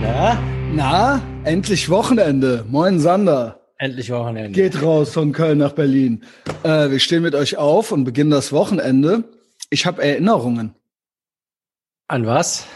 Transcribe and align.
Na? 0.00 0.40
Na, 0.72 1.22
endlich 1.42 1.90
Wochenende. 1.90 2.64
Moin 2.68 3.00
Sander. 3.00 3.60
Endlich 3.76 4.12
Wochenende. 4.12 4.52
Geht 4.52 4.80
raus 4.82 5.12
von 5.12 5.32
Köln 5.32 5.58
nach 5.58 5.72
Berlin. 5.72 6.22
Äh, 6.62 6.92
wir 6.92 7.00
stehen 7.00 7.24
mit 7.24 7.34
euch 7.34 7.56
auf 7.56 7.90
und 7.90 8.04
beginnen 8.04 8.30
das 8.30 8.52
Wochenende. 8.52 9.24
Ich 9.68 9.84
habe 9.84 10.00
Erinnerungen. 10.00 10.76
An 12.06 12.24
was? 12.24 12.66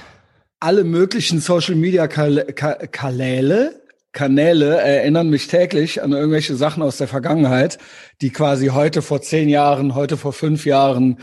Alle 0.59 0.83
möglichen 0.83 1.39
Social 1.39 1.77
Media 1.77 2.09
Kanäle, 2.09 3.81
Kanäle 4.13 4.81
erinnern 4.81 5.31
mich 5.31 5.47
täglich 5.47 6.03
an 6.03 6.11
irgendwelche 6.11 6.57
Sachen 6.57 6.83
aus 6.83 6.97
der 6.97 7.07
Vergangenheit, 7.07 7.79
die 8.23 8.31
quasi 8.31 8.69
heute 8.69 9.03
vor 9.03 9.23
zehn 9.23 9.49
Jahren, 9.49 9.95
heute 9.95 10.17
vor 10.17 10.33
fünf 10.33 10.67
Jahren, 10.67 11.19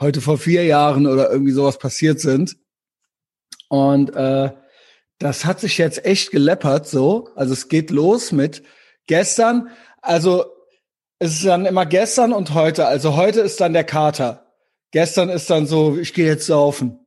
heute 0.00 0.20
vor 0.20 0.38
vier 0.38 0.64
Jahren 0.64 1.06
oder 1.06 1.30
irgendwie 1.30 1.52
sowas 1.52 1.78
passiert 1.78 2.18
sind. 2.18 2.56
Und 3.70 4.14
äh, 4.16 4.50
das 5.20 5.44
hat 5.44 5.60
sich 5.60 5.78
jetzt 5.78 6.04
echt 6.04 6.32
geleppert 6.32 6.88
so. 6.88 7.28
Also 7.36 7.52
es 7.52 7.68
geht 7.68 7.90
los 7.90 8.32
mit 8.32 8.64
gestern. 9.06 9.70
Also 10.02 10.44
es 11.20 11.34
ist 11.34 11.46
dann 11.46 11.66
immer 11.66 11.86
gestern 11.86 12.32
und 12.32 12.52
heute. 12.52 12.86
Also 12.86 13.14
heute 13.14 13.40
ist 13.40 13.60
dann 13.60 13.72
der 13.72 13.84
Kater. 13.84 14.52
Gestern 14.90 15.28
ist 15.28 15.48
dann 15.48 15.68
so, 15.68 15.96
ich 15.96 16.14
gehe 16.14 16.26
jetzt 16.26 16.46
saufen. 16.46 17.06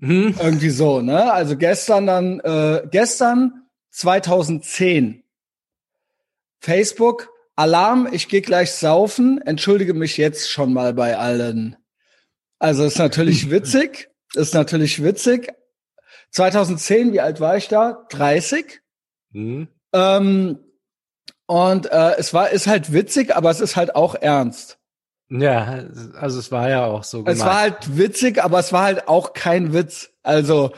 Hm. 0.00 0.36
Irgendwie 0.38 0.70
so, 0.70 1.00
ne? 1.00 1.32
Also 1.32 1.56
gestern 1.56 2.06
dann, 2.06 2.38
äh, 2.40 2.86
gestern 2.88 3.66
2010. 3.90 5.24
Facebook, 6.60 7.30
Alarm, 7.56 8.08
ich 8.12 8.28
gehe 8.28 8.42
gleich 8.42 8.72
saufen, 8.72 9.40
entschuldige 9.40 9.94
mich 9.94 10.18
jetzt 10.18 10.50
schon 10.50 10.72
mal 10.72 10.94
bei 10.94 11.16
allen. 11.16 11.76
Also 12.60 12.84
ist 12.84 12.98
natürlich 12.98 13.50
witzig, 13.50 14.08
ist 14.34 14.54
natürlich 14.54 15.02
witzig, 15.02 15.52
2010, 16.30 17.12
wie 17.12 17.20
alt 17.20 17.40
war 17.40 17.56
ich 17.56 17.68
da? 17.68 18.06
30. 18.10 18.80
Mhm. 19.32 19.68
Ähm, 19.92 20.58
und 21.46 21.86
äh, 21.90 22.16
es 22.18 22.34
war, 22.34 22.50
ist 22.50 22.66
halt 22.66 22.92
witzig, 22.92 23.34
aber 23.34 23.50
es 23.50 23.60
ist 23.60 23.76
halt 23.76 23.94
auch 23.94 24.14
ernst. 24.14 24.78
Ja, 25.28 25.84
also 26.14 26.38
es 26.38 26.52
war 26.52 26.68
ja 26.68 26.86
auch 26.86 27.02
so. 27.02 27.18
Gemeint. 27.24 27.38
Es 27.38 27.44
war 27.44 27.60
halt 27.60 27.96
witzig, 27.96 28.42
aber 28.42 28.60
es 28.60 28.72
war 28.72 28.84
halt 28.84 29.08
auch 29.08 29.32
kein 29.32 29.72
Witz. 29.72 30.10
Also 30.22 30.72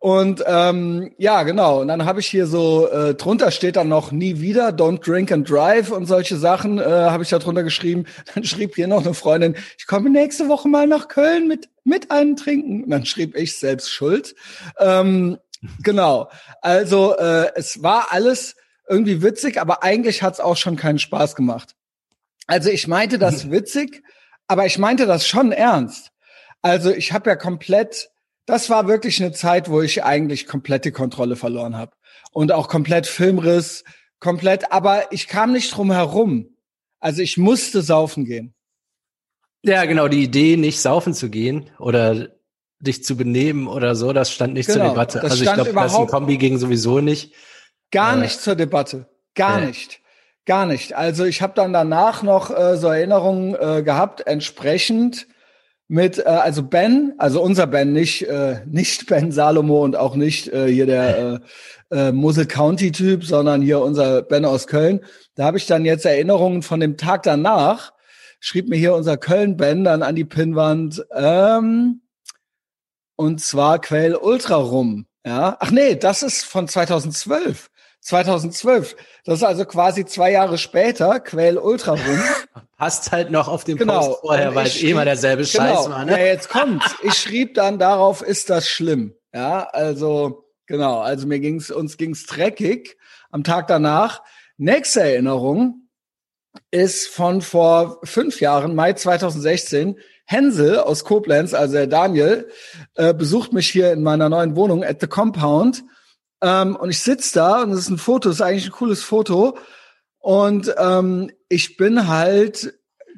und 0.00 0.44
ähm, 0.46 1.12
ja, 1.18 1.42
genau. 1.42 1.80
Und 1.80 1.88
dann 1.88 2.04
habe 2.04 2.20
ich 2.20 2.28
hier 2.28 2.46
so, 2.46 2.88
äh, 2.88 3.14
drunter 3.14 3.50
steht 3.50 3.74
dann 3.74 3.88
noch 3.88 4.12
nie 4.12 4.40
wieder, 4.40 4.68
don't 4.68 5.04
drink 5.04 5.32
and 5.32 5.48
drive 5.48 5.90
und 5.90 6.06
solche 6.06 6.36
Sachen 6.36 6.78
äh, 6.78 6.84
habe 6.84 7.24
ich 7.24 7.30
da 7.30 7.40
drunter 7.40 7.64
geschrieben. 7.64 8.04
Dann 8.34 8.44
schrieb 8.44 8.76
hier 8.76 8.86
noch 8.86 9.04
eine 9.04 9.14
Freundin, 9.14 9.56
ich 9.76 9.88
komme 9.88 10.08
nächste 10.08 10.48
Woche 10.48 10.68
mal 10.68 10.86
nach 10.86 11.08
Köln 11.08 11.48
mit, 11.48 11.68
mit 11.82 12.12
einem 12.12 12.36
Trinken. 12.36 12.84
Und 12.84 12.90
dann 12.90 13.06
schrieb 13.06 13.36
ich 13.36 13.58
selbst 13.58 13.90
schuld. 13.90 14.36
Ähm, 14.78 15.38
genau. 15.82 16.30
Also 16.62 17.16
äh, 17.16 17.50
es 17.56 17.82
war 17.82 18.12
alles 18.12 18.54
irgendwie 18.88 19.20
witzig, 19.20 19.60
aber 19.60 19.82
eigentlich 19.82 20.22
hat's 20.22 20.38
auch 20.38 20.56
schon 20.56 20.76
keinen 20.76 21.00
Spaß 21.00 21.34
gemacht. 21.34 21.74
Also 22.46 22.70
ich 22.70 22.86
meinte 22.86 23.18
das 23.18 23.50
witzig, 23.50 24.04
aber 24.46 24.64
ich 24.64 24.78
meinte 24.78 25.06
das 25.06 25.26
schon 25.26 25.50
ernst. 25.50 26.12
Also 26.62 26.90
ich 26.90 27.12
habe 27.12 27.30
ja 27.30 27.36
komplett 27.36 28.10
das 28.48 28.70
war 28.70 28.88
wirklich 28.88 29.22
eine 29.22 29.32
Zeit, 29.32 29.68
wo 29.68 29.82
ich 29.82 30.04
eigentlich 30.04 30.46
komplett 30.46 30.86
die 30.86 30.90
Kontrolle 30.90 31.36
verloren 31.36 31.76
habe. 31.76 31.92
Und 32.32 32.50
auch 32.50 32.68
komplett 32.68 33.06
Filmriss, 33.06 33.84
komplett, 34.20 34.72
aber 34.72 35.12
ich 35.12 35.28
kam 35.28 35.52
nicht 35.52 35.76
drum 35.76 35.92
herum. 35.92 36.56
Also 36.98 37.20
ich 37.20 37.36
musste 37.36 37.82
saufen 37.82 38.24
gehen. 38.24 38.54
Ja, 39.62 39.84
genau, 39.84 40.08
die 40.08 40.22
Idee, 40.22 40.56
nicht 40.56 40.80
saufen 40.80 41.12
zu 41.12 41.28
gehen 41.28 41.68
oder 41.78 42.28
dich 42.80 43.04
zu 43.04 43.18
benehmen 43.18 43.66
oder 43.66 43.94
so, 43.94 44.14
das 44.14 44.32
stand 44.32 44.54
nicht 44.54 44.68
genau, 44.68 44.78
zur 44.78 44.88
Debatte. 44.88 45.22
also 45.22 45.44
ich 45.44 45.52
glaube, 45.52 45.72
das 45.74 45.94
ein 45.94 46.06
Kombi 46.06 46.38
ging 46.38 46.56
sowieso 46.56 47.00
nicht. 47.00 47.34
Gar 47.90 48.16
äh, 48.16 48.20
nicht 48.20 48.40
zur 48.40 48.56
Debatte. 48.56 49.10
Gar 49.34 49.60
äh. 49.60 49.66
nicht. 49.66 50.00
Gar 50.46 50.64
nicht. 50.64 50.94
Also 50.94 51.26
ich 51.26 51.42
habe 51.42 51.52
dann 51.54 51.74
danach 51.74 52.22
noch 52.22 52.50
äh, 52.50 52.78
so 52.78 52.88
Erinnerungen 52.88 53.54
äh, 53.54 53.82
gehabt, 53.82 54.26
entsprechend 54.26 55.26
mit, 55.88 56.18
äh, 56.18 56.22
also 56.24 56.62
Ben, 56.62 57.14
also 57.18 57.42
unser 57.42 57.66
Ben, 57.66 57.92
nicht, 57.92 58.22
äh, 58.22 58.60
nicht 58.66 59.06
Ben 59.06 59.32
Salomo 59.32 59.82
und 59.82 59.96
auch 59.96 60.14
nicht 60.14 60.48
äh, 60.48 60.68
hier 60.68 60.86
der 60.86 61.40
äh, 61.90 62.08
äh, 62.08 62.12
Musel 62.12 62.46
County-Typ, 62.46 63.24
sondern 63.24 63.62
hier 63.62 63.80
unser 63.80 64.22
Ben 64.22 64.44
aus 64.44 64.66
Köln. 64.66 65.00
Da 65.34 65.44
habe 65.44 65.56
ich 65.56 65.66
dann 65.66 65.84
jetzt 65.84 66.04
Erinnerungen 66.04 66.62
von 66.62 66.80
dem 66.80 66.96
Tag 66.98 67.22
danach, 67.22 67.94
schrieb 68.38 68.68
mir 68.68 68.76
hier 68.76 68.94
unser 68.94 69.16
Köln-Ben 69.16 69.82
dann 69.82 70.02
an 70.02 70.14
die 70.14 70.26
Pinnwand, 70.26 71.04
ähm, 71.14 72.02
und 73.16 73.40
zwar 73.40 73.80
Quell 73.80 74.14
Ultra 74.14 74.56
rum. 74.56 75.06
Ja, 75.26 75.56
ach 75.58 75.70
nee, 75.70 75.96
das 75.96 76.22
ist 76.22 76.44
von 76.44 76.68
2012. 76.68 77.68
2012. 78.00 78.96
Das 79.24 79.38
ist 79.38 79.44
also 79.44 79.64
quasi 79.64 80.04
zwei 80.04 80.32
Jahre 80.32 80.58
später, 80.58 81.20
Quell 81.20 81.58
Ultra 81.58 81.92
rum. 81.92 82.22
Passt 82.78 83.12
halt 83.12 83.30
noch 83.30 83.48
auf 83.48 83.64
den 83.64 83.76
genau. 83.76 84.00
Post 84.00 84.20
vorher, 84.20 84.54
weil 84.54 84.66
es 84.66 84.82
eh 84.82 84.94
mal 84.94 85.04
derselbe 85.04 85.42
genau. 85.42 85.64
Scheiß 85.64 85.90
war. 85.90 86.04
Ne? 86.04 86.12
Ja, 86.12 86.18
jetzt 86.18 86.48
kommt's. 86.48 86.94
Ich 87.02 87.14
schrieb 87.14 87.54
dann 87.54 87.78
darauf, 87.78 88.22
ist 88.22 88.50
das 88.50 88.68
schlimm? 88.68 89.14
Ja, 89.34 89.64
also 89.72 90.44
genau. 90.66 91.00
Also 91.00 91.26
mir 91.26 91.40
ging's, 91.40 91.70
uns 91.70 91.96
ging's 91.96 92.26
dreckig 92.26 92.96
am 93.30 93.44
Tag 93.44 93.66
danach. 93.66 94.22
Nächste 94.56 95.02
Erinnerung 95.02 95.88
ist 96.70 97.08
von 97.08 97.42
vor 97.42 97.98
fünf 98.04 98.40
Jahren, 98.40 98.74
Mai 98.74 98.92
2016. 98.94 99.98
Hänsel 100.24 100.78
aus 100.78 101.04
Koblenz, 101.04 101.54
also 101.54 101.72
der 101.72 101.86
Daniel, 101.86 102.50
äh, 102.96 103.14
besucht 103.14 103.54
mich 103.54 103.70
hier 103.70 103.92
in 103.92 104.02
meiner 104.02 104.28
neuen 104.28 104.56
Wohnung 104.56 104.84
at 104.84 105.00
the 105.00 105.06
Compound. 105.06 105.84
Ähm, 106.40 106.76
und 106.76 106.90
ich 106.90 107.00
sitz 107.00 107.32
da 107.32 107.62
und 107.62 107.72
es 107.72 107.80
ist 107.80 107.90
ein 107.90 107.98
Foto, 107.98 108.30
ist 108.30 108.40
eigentlich 108.40 108.66
ein 108.66 108.72
cooles 108.72 109.02
Foto. 109.02 109.58
Und 110.18 110.74
ähm, 110.78 111.30
ich 111.48 111.76
bin 111.76 112.08
halt 112.08 112.74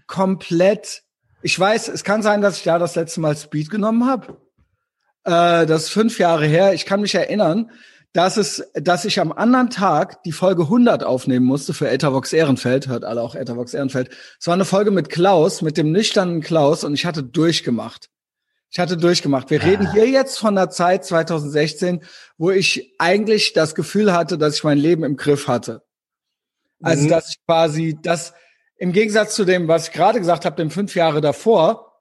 komplett, 0.07 1.03
ich 1.43 1.59
weiß, 1.59 1.89
es 1.89 2.05
kann 2.05 2.23
sein, 2.23 2.41
dass 2.41 2.59
ich 2.59 2.65
da 2.65 2.79
das 2.79 2.95
letzte 2.95 3.21
Mal 3.21 3.37
Speed 3.37 3.71
genommen 3.71 4.07
habe. 4.07 4.37
Äh, 5.25 5.67
das 5.67 5.85
ist 5.85 5.91
fünf 5.91 6.19
Jahre 6.19 6.47
her. 6.47 6.75
Ich 6.75 6.87
kann 6.87 7.01
mich 7.01 7.15
erinnern, 7.15 7.71
dass 8.13 8.37
es, 8.37 8.65
dass 8.75 9.05
ich 9.05 9.21
am 9.21 9.33
anderen 9.33 9.71
Tag 9.71 10.23
die 10.25 10.33
Folge 10.33 10.63
100 10.63 11.05
aufnehmen 11.05 11.47
musste 11.47 11.75
für 11.75 11.89
Etavox 11.89 12.33
Ehrenfeld. 12.33 12.89
Hört 12.89 13.05
alle 13.05 13.23
auch 13.23 13.35
Etavox 13.35 13.73
Ehrenfeld. 13.75 14.11
Es 14.39 14.47
war 14.47 14.55
eine 14.55 14.65
Folge 14.65 14.91
mit 14.91 15.11
Klaus, 15.11 15.63
mit 15.63 15.77
dem 15.77 15.93
nüchternen 15.93 16.41
Klaus 16.41 16.83
und 16.83 16.95
ich 16.95 17.07
hatte 17.07 17.23
durchgemacht. 17.23 18.09
Ich 18.71 18.79
hatte 18.79 18.97
durchgemacht. 18.97 19.51
Wir 19.51 19.61
ah. 19.63 19.65
reden 19.65 19.93
hier 19.93 20.09
jetzt 20.09 20.39
von 20.39 20.55
der 20.55 20.71
Zeit 20.71 21.05
2016, 21.05 22.03
wo 22.39 22.51
ich 22.51 22.95
eigentlich 22.99 23.53
das 23.53 23.75
Gefühl 23.75 24.13
hatte, 24.13 24.39
dass 24.39 24.57
ich 24.57 24.65
mein 24.65 24.79
Leben 24.79 25.03
im 25.03 25.17
Griff 25.17 25.49
hatte. 25.49 25.83
Also, 26.83 27.05
mhm. 27.05 27.09
dass 27.09 27.31
ich 27.31 27.45
quasi 27.45 27.99
das, 28.01 28.33
im 28.77 28.93
Gegensatz 28.93 29.35
zu 29.35 29.45
dem, 29.45 29.69
was 29.69 29.89
ich 29.89 29.93
gerade 29.93 30.19
gesagt 30.19 30.45
habe, 30.45 30.57
dem 30.57 30.71
fünf 30.71 30.95
Jahre 30.95 31.21
davor, 31.21 32.01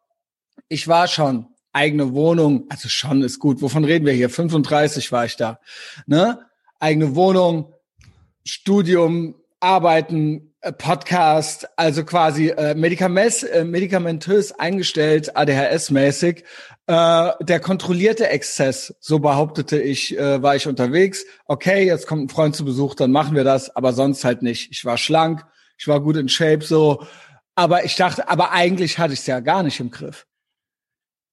ich 0.68 0.88
war 0.88 1.07
schon 1.07 1.47
eigene 1.74 2.13
Wohnung, 2.13 2.66
also 2.69 2.88
schon 2.88 3.22
ist 3.24 3.40
gut. 3.40 3.62
Wovon 3.62 3.84
reden 3.84 4.06
wir 4.06 4.13
hier? 4.13 4.30
35 4.30 5.12
war 5.12 5.25
ich 5.25 5.36
da. 5.36 5.59
Ne? 6.06 6.40
Eigene 6.80 7.16
Wohnung, 7.16 7.74
Studium, 8.46 9.36
Arbeiten, 9.59 10.48
Podcast, 10.77 11.69
also 11.77 12.03
quasi 12.03 12.49
äh, 12.49 12.75
Medikament, 12.75 13.43
äh, 13.43 13.63
medikamentös 13.63 14.51
eingestellt, 14.51 15.37
ADHS-mäßig. 15.37 16.43
Äh, 16.85 17.31
der 17.39 17.59
kontrollierte 17.61 18.27
Exzess, 18.27 18.93
so 18.99 19.19
behauptete 19.19 19.79
ich, 19.79 20.17
äh, 20.17 20.41
war 20.41 20.57
ich 20.57 20.67
unterwegs. 20.67 21.23
Okay, 21.45 21.85
jetzt 21.85 22.07
kommt 22.07 22.23
ein 22.23 22.29
Freund 22.29 22.57
zu 22.57 22.65
Besuch, 22.65 22.95
dann 22.95 23.11
machen 23.11 23.35
wir 23.35 23.45
das, 23.45 23.73
aber 23.73 23.93
sonst 23.93 24.25
halt 24.25 24.41
nicht. 24.41 24.69
Ich 24.71 24.83
war 24.83 24.97
schlank, 24.97 25.45
ich 25.77 25.87
war 25.87 26.01
gut 26.01 26.17
in 26.17 26.27
Shape, 26.27 26.61
so. 26.61 27.05
Aber 27.55 27.85
ich 27.85 27.95
dachte, 27.95 28.27
aber 28.27 28.51
eigentlich 28.51 28.99
hatte 28.99 29.13
ich 29.13 29.19
es 29.19 29.27
ja 29.27 29.39
gar 29.39 29.63
nicht 29.63 29.79
im 29.79 29.91
Griff. 29.91 30.25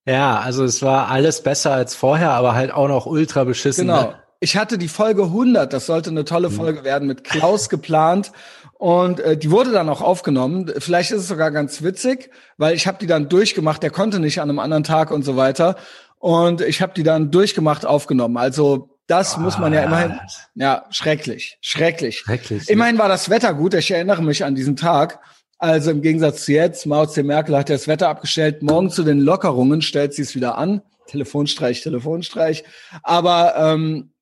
Ja, 0.06 0.38
also 0.38 0.62
es 0.62 0.82
war 0.82 1.08
alles 1.08 1.42
besser 1.42 1.72
als 1.72 1.96
vorher, 1.96 2.30
aber 2.30 2.54
halt 2.54 2.70
auch 2.70 2.86
noch 2.86 3.06
ultra 3.06 3.42
beschissen. 3.42 3.88
Genau. 3.88 4.02
Ne? 4.02 4.22
Ich 4.38 4.56
hatte 4.56 4.78
die 4.78 4.88
Folge 4.88 5.24
100, 5.24 5.72
das 5.72 5.86
sollte 5.86 6.10
eine 6.10 6.24
tolle 6.24 6.50
mhm. 6.50 6.54
Folge 6.54 6.84
werden, 6.84 7.08
mit 7.08 7.24
Klaus 7.24 7.68
geplant 7.68 8.30
und 8.78 9.20
äh, 9.20 9.36
die 9.36 9.50
wurde 9.50 9.72
dann 9.72 9.88
auch 9.88 10.02
aufgenommen. 10.02 10.70
Vielleicht 10.78 11.10
ist 11.10 11.22
es 11.22 11.28
sogar 11.28 11.50
ganz 11.50 11.82
witzig, 11.82 12.30
weil 12.58 12.74
ich 12.74 12.86
habe 12.86 12.98
die 12.98 13.06
dann 13.06 13.28
durchgemacht. 13.28 13.82
Der 13.82 13.90
konnte 13.90 14.20
nicht 14.20 14.40
an 14.40 14.50
einem 14.50 14.58
anderen 14.58 14.84
Tag 14.84 15.10
und 15.10 15.24
so 15.24 15.36
weiter. 15.36 15.76
Und 16.18 16.60
ich 16.60 16.82
habe 16.82 16.92
die 16.94 17.02
dann 17.02 17.30
durchgemacht 17.30 17.86
aufgenommen. 17.86 18.36
Also 18.36 18.90
das 19.06 19.36
oh, 19.36 19.40
muss 19.40 19.58
man 19.58 19.72
ja 19.72 19.84
immerhin. 19.84 20.18
Ja, 20.54 20.84
schrecklich, 20.90 21.58
schrecklich. 21.60 22.18
Schrecklich. 22.18 22.68
Immerhin 22.68 22.98
war 22.98 23.08
das 23.08 23.30
Wetter 23.30 23.54
gut. 23.54 23.74
Ich 23.74 23.90
erinnere 23.90 24.22
mich 24.22 24.44
an 24.44 24.54
diesen 24.54 24.76
Tag. 24.76 25.20
Also 25.58 25.90
im 25.90 26.02
Gegensatz 26.02 26.44
zu 26.44 26.52
jetzt, 26.52 26.84
Mao 26.84 27.06
C. 27.06 27.22
Merkel 27.22 27.56
hat 27.56 27.70
das 27.70 27.88
Wetter 27.88 28.08
abgestellt. 28.08 28.62
Morgen 28.62 28.90
zu 28.90 29.04
den 29.04 29.20
Lockerungen 29.20 29.80
stellt 29.80 30.12
sie 30.12 30.22
es 30.22 30.34
wieder 30.34 30.58
an. 30.58 30.82
Telefonstreich, 31.06 31.80
Telefonstreich. 31.80 32.64
Aber 33.02 33.54
ähm, 33.56 34.12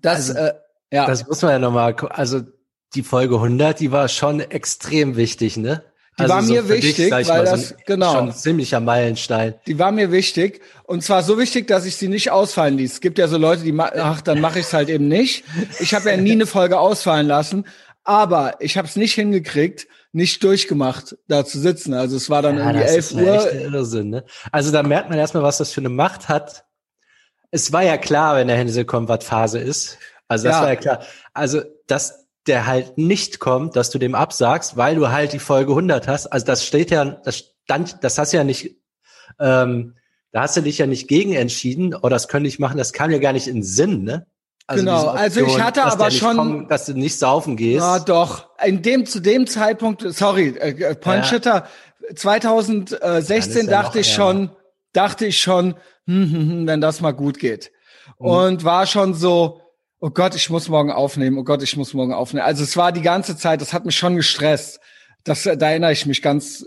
das, 0.00 0.30
also, 0.30 0.40
äh, 0.40 0.54
ja. 0.90 1.06
Das 1.06 1.26
muss 1.26 1.42
man 1.42 1.50
ja 1.50 1.58
nochmal, 1.58 1.94
also 2.10 2.42
die 2.94 3.02
Folge 3.02 3.36
100, 3.36 3.80
die 3.80 3.92
war 3.92 4.08
schon 4.08 4.40
extrem 4.40 5.16
wichtig, 5.16 5.56
ne? 5.56 5.82
Die 6.18 6.24
also 6.24 6.34
war 6.34 6.42
mir 6.42 6.62
so 6.62 6.68
wichtig, 6.68 6.96
dich, 6.96 7.10
weil 7.10 7.44
das 7.44 7.68
so 7.68 7.74
ein, 7.74 7.82
genau 7.86 8.12
schon 8.12 8.28
ein 8.28 8.34
ziemlicher 8.34 8.80
Meilenstein. 8.80 9.54
Die 9.66 9.78
war 9.78 9.92
mir 9.92 10.12
wichtig 10.12 10.60
und 10.84 11.02
zwar 11.02 11.22
so 11.22 11.38
wichtig, 11.38 11.66
dass 11.68 11.86
ich 11.86 11.96
sie 11.96 12.08
nicht 12.08 12.30
ausfallen 12.30 12.76
ließ. 12.76 12.94
Es 12.94 13.00
gibt 13.00 13.18
ja 13.18 13.28
so 13.28 13.38
Leute, 13.38 13.62
die 13.62 13.74
ach, 13.80 14.20
dann 14.20 14.40
mache 14.40 14.58
ich 14.58 14.66
es 14.66 14.74
halt 14.74 14.90
eben 14.90 15.08
nicht. 15.08 15.44
Ich 15.80 15.94
habe 15.94 16.10
ja 16.10 16.16
nie 16.18 16.32
eine 16.32 16.44
Folge 16.44 16.78
ausfallen 16.78 17.26
lassen, 17.26 17.64
aber 18.04 18.56
ich 18.60 18.76
habe 18.76 18.86
es 18.86 18.96
nicht 18.96 19.14
hingekriegt, 19.14 19.86
nicht 20.12 20.44
durchgemacht, 20.44 21.16
da 21.28 21.46
zu 21.46 21.58
sitzen. 21.58 21.94
Also 21.94 22.16
es 22.16 22.28
war 22.28 22.42
dann 22.42 22.58
ja, 22.58 22.66
irgendwie 22.66 22.86
elf 22.88 23.12
Uhr. 23.12 23.52
Irrsinn, 23.52 24.10
ne? 24.10 24.24
Also 24.50 24.70
da 24.70 24.82
merkt 24.82 25.08
man 25.08 25.18
erstmal, 25.18 25.42
was 25.42 25.56
das 25.56 25.72
für 25.72 25.80
eine 25.80 25.88
Macht 25.88 26.28
hat. 26.28 26.66
Es 27.50 27.72
war 27.72 27.82
ja 27.82 27.96
klar, 27.96 28.36
wenn 28.36 28.48
der 28.48 28.58
Hänsel 28.58 28.84
kommt, 28.84 29.08
was 29.08 29.24
Phase 29.24 29.58
ist. 29.58 29.96
Also 30.28 30.48
das 30.48 30.56
ja. 30.56 30.62
war 30.62 30.68
ja 30.68 30.76
klar. 30.76 31.02
Also 31.32 31.62
dass 31.86 32.21
der 32.46 32.66
halt 32.66 32.98
nicht 32.98 33.38
kommt, 33.38 33.76
dass 33.76 33.90
du 33.90 33.98
dem 33.98 34.14
absagst, 34.14 34.76
weil 34.76 34.96
du 34.96 35.10
halt 35.10 35.32
die 35.32 35.38
Folge 35.38 35.72
100 35.72 36.08
hast. 36.08 36.26
Also 36.26 36.46
das 36.46 36.64
steht 36.64 36.90
ja, 36.90 37.04
das 37.04 37.52
stand, 37.64 37.98
das 38.02 38.18
hast 38.18 38.32
du 38.32 38.36
ja 38.36 38.44
nicht, 38.44 38.76
ähm, 39.38 39.94
da 40.32 40.42
hast 40.42 40.56
du 40.56 40.62
dich 40.62 40.78
ja 40.78 40.86
nicht 40.86 41.08
gegen 41.08 41.34
entschieden, 41.34 41.94
oder 41.94 42.04
oh, 42.04 42.08
das 42.08 42.28
könnte 42.28 42.48
ich 42.48 42.58
machen, 42.58 42.78
das 42.78 42.92
kam 42.92 43.10
ja 43.10 43.18
gar 43.18 43.32
nicht 43.32 43.48
in 43.48 43.62
Sinn, 43.62 44.02
ne? 44.02 44.26
Also 44.66 44.84
genau, 44.84 45.00
Option, 45.00 45.18
also 45.18 45.46
ich 45.46 45.60
hatte 45.60 45.84
aber 45.84 46.10
schon, 46.10 46.36
kommt, 46.36 46.70
dass 46.70 46.86
du 46.86 46.94
nicht 46.94 47.18
saufen 47.18 47.56
gehst. 47.56 47.80
Ja, 47.80 47.98
doch. 47.98 48.48
In 48.64 48.80
dem 48.82 49.06
zu 49.06 49.20
dem 49.20 49.46
Zeitpunkt, 49.46 50.02
sorry, 50.14 50.48
äh, 50.56 50.94
Pointshitter, 50.94 51.66
ja. 52.08 52.14
2016 52.14 53.66
dachte 53.66 54.00
ich 54.00 54.12
schon, 54.12 54.50
dachte 54.92 55.26
ich 55.26 55.40
schon, 55.40 55.74
hm, 56.06 56.32
hm, 56.32 56.50
hm, 56.50 56.66
wenn 56.66 56.80
das 56.80 57.00
mal 57.00 57.12
gut 57.12 57.38
geht. 57.38 57.72
Mhm. 58.18 58.26
Und 58.26 58.64
war 58.64 58.86
schon 58.86 59.14
so, 59.14 59.61
oh 60.02 60.10
Gott, 60.10 60.34
ich 60.34 60.50
muss 60.50 60.68
morgen 60.68 60.90
aufnehmen, 60.90 61.38
oh 61.38 61.44
Gott, 61.44 61.62
ich 61.62 61.76
muss 61.76 61.94
morgen 61.94 62.12
aufnehmen. 62.12 62.44
Also 62.44 62.64
es 62.64 62.76
war 62.76 62.90
die 62.90 63.02
ganze 63.02 63.36
Zeit, 63.36 63.60
das 63.60 63.72
hat 63.72 63.86
mich 63.86 63.96
schon 63.96 64.16
gestresst. 64.16 64.80
Das, 65.22 65.44
da 65.44 65.70
erinnere 65.70 65.92
ich 65.92 66.06
mich 66.06 66.22
ganz 66.22 66.66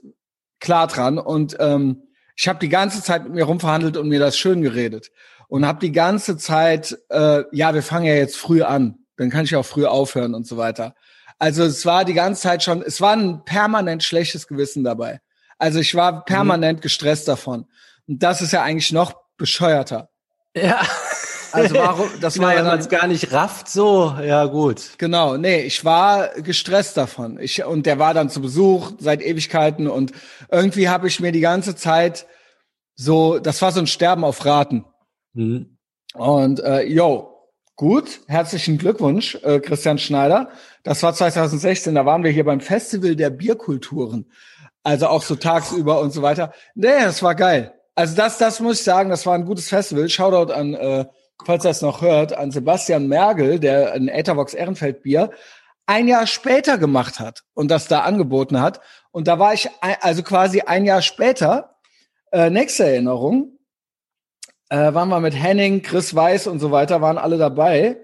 klar 0.61 0.87
dran. 0.87 1.19
Und 1.19 1.57
ähm, 1.59 2.03
ich 2.37 2.47
habe 2.47 2.59
die 2.59 2.69
ganze 2.69 3.03
Zeit 3.03 3.25
mit 3.25 3.33
mir 3.33 3.43
rumverhandelt 3.43 3.97
und 3.97 4.07
mir 4.07 4.21
das 4.21 4.37
schön 4.37 4.61
geredet. 4.61 5.11
Und 5.49 5.65
habe 5.65 5.79
die 5.79 5.91
ganze 5.91 6.37
Zeit, 6.37 6.97
äh, 7.09 7.43
ja, 7.51 7.73
wir 7.73 7.83
fangen 7.83 8.05
ja 8.05 8.15
jetzt 8.15 8.37
früh 8.37 8.63
an, 8.63 8.99
dann 9.17 9.29
kann 9.29 9.43
ich 9.43 9.55
auch 9.57 9.65
früh 9.65 9.85
aufhören 9.85 10.33
und 10.33 10.47
so 10.47 10.55
weiter. 10.55 10.95
Also 11.37 11.65
es 11.65 11.85
war 11.85 12.05
die 12.05 12.13
ganze 12.13 12.41
Zeit 12.41 12.63
schon, 12.63 12.81
es 12.83 13.01
war 13.01 13.17
ein 13.17 13.43
permanent 13.43 14.01
schlechtes 14.01 14.47
Gewissen 14.47 14.85
dabei. 14.85 15.19
Also 15.57 15.79
ich 15.79 15.93
war 15.93 16.23
permanent 16.23 16.79
mhm. 16.79 16.83
gestresst 16.83 17.27
davon. 17.27 17.65
Und 18.07 18.23
das 18.23 18.41
ist 18.41 18.53
ja 18.53 18.63
eigentlich 18.63 18.93
noch 18.93 19.13
bescheuerter. 19.35 20.09
Ja. 20.55 20.79
Also 21.55 21.75
warum, 21.75 22.09
das 22.21 22.39
war 22.39 22.51
ja, 22.51 22.59
wenn 22.59 22.65
man 22.65 22.79
es 22.79 22.89
gar 22.89 23.07
nicht 23.07 23.31
rafft, 23.31 23.69
so, 23.69 24.15
ja 24.21 24.45
gut. 24.45 24.91
Genau, 24.97 25.37
nee, 25.37 25.61
ich 25.61 25.83
war 25.85 26.29
gestresst 26.41 26.97
davon. 26.97 27.39
Ich, 27.39 27.63
und 27.63 27.85
der 27.85 27.99
war 27.99 28.13
dann 28.13 28.29
zu 28.29 28.41
Besuch 28.41 28.91
seit 28.99 29.21
Ewigkeiten 29.21 29.87
und 29.87 30.11
irgendwie 30.51 30.89
habe 30.89 31.07
ich 31.07 31.19
mir 31.19 31.31
die 31.31 31.41
ganze 31.41 31.75
Zeit 31.75 32.27
so, 32.95 33.39
das 33.39 33.61
war 33.61 33.71
so 33.71 33.79
ein 33.79 33.87
Sterben 33.87 34.23
auf 34.23 34.45
Raten. 34.45 34.85
Mhm. 35.33 35.77
Und 36.13 36.61
äh, 36.61 36.83
yo, 36.83 37.35
gut, 37.75 38.21
herzlichen 38.27 38.77
Glückwunsch, 38.77 39.35
äh, 39.43 39.59
Christian 39.59 39.97
Schneider. 39.97 40.49
Das 40.83 41.03
war 41.03 41.13
2016, 41.13 41.95
da 41.95 42.05
waren 42.05 42.23
wir 42.23 42.31
hier 42.31 42.45
beim 42.45 42.61
Festival 42.61 43.15
der 43.15 43.29
Bierkulturen. 43.29 44.31
Also 44.83 45.07
auch 45.07 45.23
so 45.23 45.35
tagsüber 45.35 45.99
und 45.99 46.11
so 46.11 46.21
weiter. 46.21 46.53
Nee, 46.75 47.03
das 47.03 47.21
war 47.23 47.35
geil. 47.35 47.73
Also 47.95 48.15
das, 48.15 48.37
das 48.37 48.59
muss 48.59 48.79
ich 48.79 48.83
sagen, 48.83 49.09
das 49.09 49.25
war 49.25 49.33
ein 49.33 49.45
gutes 49.45 49.69
Festival. 49.69 50.07
Shoutout 50.09 50.53
an 50.53 50.73
äh, 50.73 51.05
falls 51.43 51.65
er 51.65 51.71
es 51.71 51.81
noch 51.81 52.01
hört, 52.01 52.33
an 52.33 52.51
Sebastian 52.51 53.07
Mergel, 53.07 53.59
der 53.59 53.93
ein 53.93 54.07
Ethervox 54.07 54.53
Ehrenfeld 54.53 55.01
Bier 55.01 55.31
ein 55.85 56.07
Jahr 56.07 56.25
später 56.27 56.77
gemacht 56.77 57.19
hat 57.19 57.43
und 57.53 57.69
das 57.69 57.87
da 57.87 58.01
angeboten 58.01 58.59
hat. 58.59 58.81
Und 59.11 59.27
da 59.27 59.39
war 59.39 59.53
ich 59.53 59.69
also 59.81 60.23
quasi 60.23 60.61
ein 60.61 60.85
Jahr 60.85 61.01
später, 61.01 61.75
äh, 62.31 62.49
nächste 62.49 62.85
Erinnerung, 62.85 63.59
äh, 64.69 64.93
waren 64.93 65.09
wir 65.09 65.19
mit 65.19 65.35
Henning, 65.35 65.81
Chris 65.83 66.15
Weiß 66.15 66.47
und 66.47 66.59
so 66.59 66.71
weiter, 66.71 67.01
waren 67.01 67.17
alle 67.17 67.37
dabei. 67.37 67.97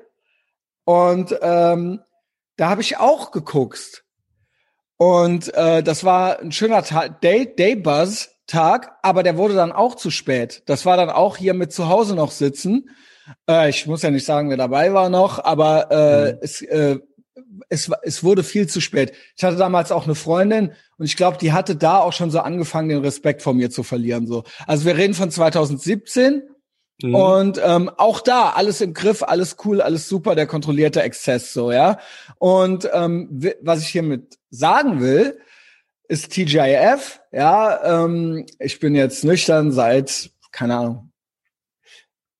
Und 0.84 1.36
ähm, 1.42 2.01
da 2.57 2.69
habe 2.69 2.81
ich 2.81 2.98
auch 2.98 3.31
geguckt. 3.31 4.04
Und 4.98 5.54
äh, 5.56 5.81
das 5.81 6.04
war 6.04 6.39
ein 6.39 6.51
schöner 6.51 6.84
Tag, 6.84 7.22
Day, 7.22 7.56
Day 7.56 7.75
Buzz 7.75 8.36
Tag, 8.45 8.98
aber 9.01 9.24
der 9.24 9.38
wurde 9.38 9.56
dann 9.56 9.72
auch 9.72 9.95
zu 9.95 10.12
spät. 10.12 10.62
Das 10.66 10.86
war 10.86 10.98
dann 10.98 11.10
auch 11.10 11.38
hier 11.38 11.54
mit 11.54 11.72
zu 11.74 11.88
Hause 11.88 12.16
noch 12.16 12.31
sitzen. 12.31 12.89
Äh, 13.50 13.69
ich 13.69 13.88
muss 13.88 14.01
ja 14.01 14.12
nicht 14.12 14.25
sagen, 14.25 14.50
wer 14.50 14.57
dabei 14.57 14.94
war 14.94 15.09
noch, 15.09 15.44
aber 15.44 15.91
äh, 15.91 16.31
mhm. 16.33 16.38
es, 16.41 16.62
äh, 16.62 17.00
es, 17.69 17.89
es 18.03 18.23
wurde 18.23 18.44
viel 18.44 18.68
zu 18.68 18.81
spät. 18.81 19.13
Ich 19.35 19.44
hatte 19.44 19.57
damals 19.57 19.91
auch 19.91 20.06
eine 20.06 20.15
Freundin 20.15 20.73
und 20.97 21.06
ich 21.06 21.15
glaube, 21.15 21.38
die 21.38 21.53
hatte 21.53 21.75
da 21.75 22.00
auch 22.00 22.13
schon 22.13 22.31
so 22.31 22.39
angefangen, 22.39 22.89
den 22.89 23.00
Respekt 23.00 23.41
vor 23.41 23.53
mir 23.53 23.69
zu 23.69 23.83
verlieren. 23.83 24.27
So, 24.27 24.44
also 24.68 24.85
wir 24.85 24.97
reden 24.97 25.13
von 25.13 25.31
2017 25.31 26.44
mhm. 27.01 27.15
und 27.15 27.62
ähm, 27.63 27.89
auch 27.97 28.21
da 28.21 28.51
alles 28.51 28.81
im 28.81 28.94
Griff, 28.94 29.24
alles 29.24 29.57
cool, 29.65 29.81
alles 29.81 30.07
super, 30.07 30.35
der 30.35 30.47
kontrollierte 30.47 31.01
Exzess 31.01 31.53
so, 31.53 31.71
ja. 31.71 32.00
Und 32.38 32.89
ähm, 32.94 33.41
was 33.62 33.81
ich 33.81 33.88
hiermit 33.88 34.38
sagen 34.50 35.01
will, 35.01 35.39
ist 36.07 36.33
TGIF. 36.33 37.21
Ja, 37.31 38.03
ähm, 38.03 38.45
ich 38.59 38.79
bin 38.79 38.95
jetzt 38.95 39.24
nüchtern 39.24 39.71
seit 39.71 40.31
keine 40.51 40.75
Ahnung 40.75 41.11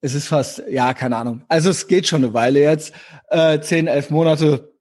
es 0.02 0.16
ist 0.16 0.28
fast, 0.28 0.64
ja, 0.68 0.94
keine 0.94 1.16
Ahnung. 1.18 1.44
Also 1.48 1.70
es 1.70 1.88
geht 1.88 2.08
schon 2.08 2.24
eine 2.24 2.34
Weile 2.34 2.60
jetzt, 2.60 2.94
äh, 3.30 3.60
zehn, 3.62 3.88
elf 3.88 4.10
Monate. 4.10 4.74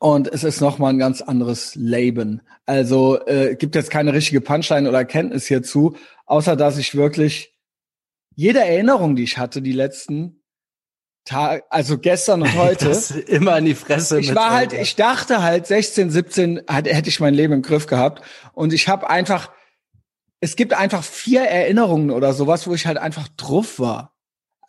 Und 0.00 0.28
es 0.28 0.44
ist 0.44 0.60
nochmal 0.60 0.92
ein 0.92 0.98
ganz 0.98 1.22
anderes 1.22 1.74
Leben. 1.74 2.42
Also 2.66 3.24
äh, 3.26 3.56
gibt 3.56 3.74
jetzt 3.74 3.90
keine 3.90 4.12
richtige 4.12 4.40
Punchline 4.40 4.88
oder 4.88 4.98
Erkenntnis 4.98 5.46
hierzu, 5.46 5.96
außer 6.26 6.56
dass 6.56 6.76
ich 6.76 6.94
wirklich 6.94 7.54
jede 8.34 8.60
Erinnerung, 8.60 9.16
die 9.16 9.22
ich 9.22 9.38
hatte, 9.38 9.62
die 9.62 9.72
letzten 9.72 10.42
Tage, 11.24 11.62
also 11.70 11.98
gestern 11.98 12.42
und 12.42 12.54
heute, 12.56 12.90
immer 13.26 13.58
in 13.58 13.66
die 13.66 13.74
Fresse. 13.74 14.20
Ich 14.20 14.34
war 14.34 14.52
halt, 14.52 14.72
ich 14.72 14.96
dachte 14.96 15.42
halt 15.42 15.66
16, 15.66 16.10
17 16.10 16.62
hätte 16.68 17.08
ich 17.08 17.20
mein 17.20 17.34
Leben 17.34 17.54
im 17.54 17.62
Griff 17.62 17.86
gehabt 17.86 18.22
und 18.52 18.72
ich 18.72 18.88
habe 18.88 19.08
einfach, 19.08 19.50
es 20.40 20.56
gibt 20.56 20.74
einfach 20.74 21.02
vier 21.02 21.42
Erinnerungen 21.42 22.10
oder 22.10 22.32
sowas, 22.32 22.66
wo 22.66 22.74
ich 22.74 22.86
halt 22.86 22.98
einfach 22.98 23.28
drauf 23.36 23.78
war 23.78 24.17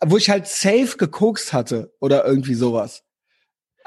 wo 0.06 0.18
ich 0.18 0.30
halt 0.30 0.48
safe 0.48 0.98
gekokst 0.98 1.54
hatte 1.54 1.94
oder 2.00 2.25
irgendwie 2.25 2.54
sowas. 2.54 3.04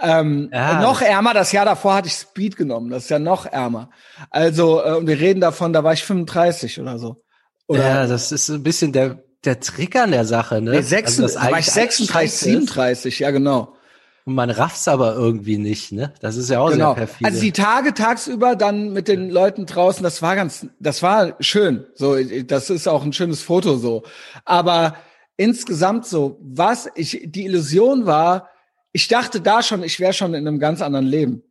Ähm, 0.00 0.50
ja, 0.52 0.80
noch 0.80 1.00
ärmer, 1.00 1.32
das 1.32 1.52
Jahr 1.52 1.64
davor 1.64 1.94
hatte 1.94 2.08
ich 2.08 2.14
Speed 2.14 2.56
genommen, 2.56 2.90
das 2.90 3.04
ist 3.04 3.10
ja 3.10 3.18
noch 3.18 3.46
ärmer. 3.46 3.90
Also, 4.30 4.82
äh, 4.82 4.96
und 4.96 5.06
wir 5.06 5.20
reden 5.20 5.40
davon, 5.40 5.72
da 5.72 5.84
war 5.84 5.92
ich 5.92 6.04
35 6.04 6.80
oder 6.80 6.98
so. 6.98 7.22
Oder 7.68 7.86
ja, 7.86 8.06
das 8.06 8.32
ist 8.32 8.48
ein 8.48 8.62
bisschen 8.62 8.92
der, 8.92 9.22
der 9.44 9.60
Trick 9.60 9.94
an 9.96 10.10
der 10.10 10.24
Sache, 10.24 10.60
ne? 10.60 10.72
Nee, 10.72 10.82
36, 10.82 11.38
also 11.38 11.52
war 11.52 11.58
ich 11.58 11.66
36, 11.66 12.40
37, 12.40 13.18
ja 13.20 13.30
genau. 13.30 13.76
Und 14.24 14.34
man 14.34 14.50
rafft's 14.50 14.86
aber 14.88 15.14
irgendwie 15.14 15.58
nicht, 15.58 15.92
ne? 15.92 16.12
Das 16.20 16.36
ist 16.36 16.50
ja 16.50 16.60
auch 16.60 16.70
genau. 16.70 16.94
sehr 16.94 17.06
perfide. 17.06 17.30
Also 17.30 17.40
die 17.40 17.52
Tage 17.52 17.94
tagsüber 17.94 18.56
dann 18.56 18.92
mit 18.92 19.08
den 19.08 19.30
Leuten 19.30 19.66
draußen, 19.66 20.02
das 20.02 20.22
war 20.22 20.36
ganz, 20.36 20.66
das 20.80 21.02
war 21.02 21.36
schön. 21.40 21.86
So, 21.94 22.16
das 22.44 22.70
ist 22.70 22.88
auch 22.88 23.04
ein 23.04 23.12
schönes 23.12 23.42
Foto 23.42 23.76
so. 23.76 24.04
Aber 24.44 24.96
insgesamt 25.42 26.06
so, 26.06 26.38
was 26.40 26.88
ich, 26.94 27.20
die 27.24 27.46
Illusion 27.46 28.06
war, 28.06 28.48
ich 28.92 29.08
dachte 29.08 29.40
da 29.40 29.62
schon, 29.62 29.82
ich 29.82 29.98
wäre 29.98 30.12
schon 30.12 30.34
in 30.34 30.46
einem 30.46 30.60
ganz 30.60 30.80
anderen 30.80 31.06
Leben. 31.06 31.42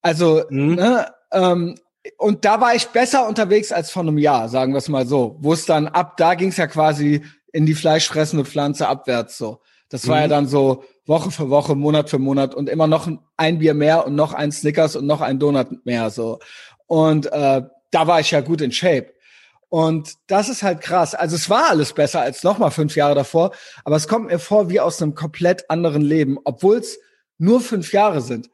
Also, 0.00 0.44
mhm. 0.48 0.74
ne, 0.76 1.06
ähm, 1.32 1.74
und 2.16 2.44
da 2.44 2.60
war 2.60 2.74
ich 2.74 2.86
besser 2.86 3.28
unterwegs 3.28 3.72
als 3.72 3.90
vor 3.90 4.02
einem 4.02 4.16
Jahr, 4.16 4.48
sagen 4.48 4.72
wir 4.72 4.78
es 4.78 4.88
mal 4.88 5.06
so. 5.06 5.36
Wo 5.40 5.52
es 5.52 5.66
dann 5.66 5.88
ab, 5.88 6.16
da 6.16 6.34
ging 6.34 6.48
es 6.48 6.56
ja 6.56 6.66
quasi 6.66 7.22
in 7.52 7.66
die 7.66 7.74
fleischfressende 7.74 8.44
Pflanze 8.44 8.88
abwärts 8.88 9.36
so. 9.36 9.60
Das 9.90 10.08
war 10.08 10.16
mhm. 10.16 10.22
ja 10.22 10.28
dann 10.28 10.46
so 10.46 10.84
Woche 11.04 11.30
für 11.30 11.50
Woche, 11.50 11.74
Monat 11.74 12.08
für 12.08 12.18
Monat 12.18 12.54
und 12.54 12.68
immer 12.68 12.86
noch 12.86 13.08
ein 13.36 13.58
Bier 13.58 13.74
mehr 13.74 14.06
und 14.06 14.14
noch 14.14 14.32
ein 14.32 14.50
Snickers 14.50 14.96
und 14.96 15.06
noch 15.06 15.20
ein 15.20 15.38
Donut 15.38 15.84
mehr 15.84 16.08
so. 16.10 16.38
Und 16.86 17.26
äh, 17.32 17.62
da 17.90 18.06
war 18.06 18.20
ich 18.20 18.30
ja 18.30 18.40
gut 18.40 18.60
in 18.60 18.72
Shape. 18.72 19.12
Und 19.68 20.14
das 20.28 20.48
ist 20.48 20.62
halt 20.62 20.80
krass. 20.80 21.14
Also 21.14 21.36
es 21.36 21.50
war 21.50 21.70
alles 21.70 21.92
besser 21.92 22.20
als 22.20 22.42
nochmal 22.42 22.70
fünf 22.70 22.94
Jahre 22.94 23.14
davor, 23.14 23.52
aber 23.84 23.96
es 23.96 24.06
kommt 24.06 24.26
mir 24.26 24.38
vor 24.38 24.70
wie 24.70 24.80
aus 24.80 25.02
einem 25.02 25.14
komplett 25.14 25.68
anderen 25.70 26.02
Leben, 26.02 26.38
obwohl 26.44 26.78
es 26.78 26.98
nur 27.38 27.60
fünf 27.60 27.92
Jahre 27.92 28.20
sind. 28.20 28.48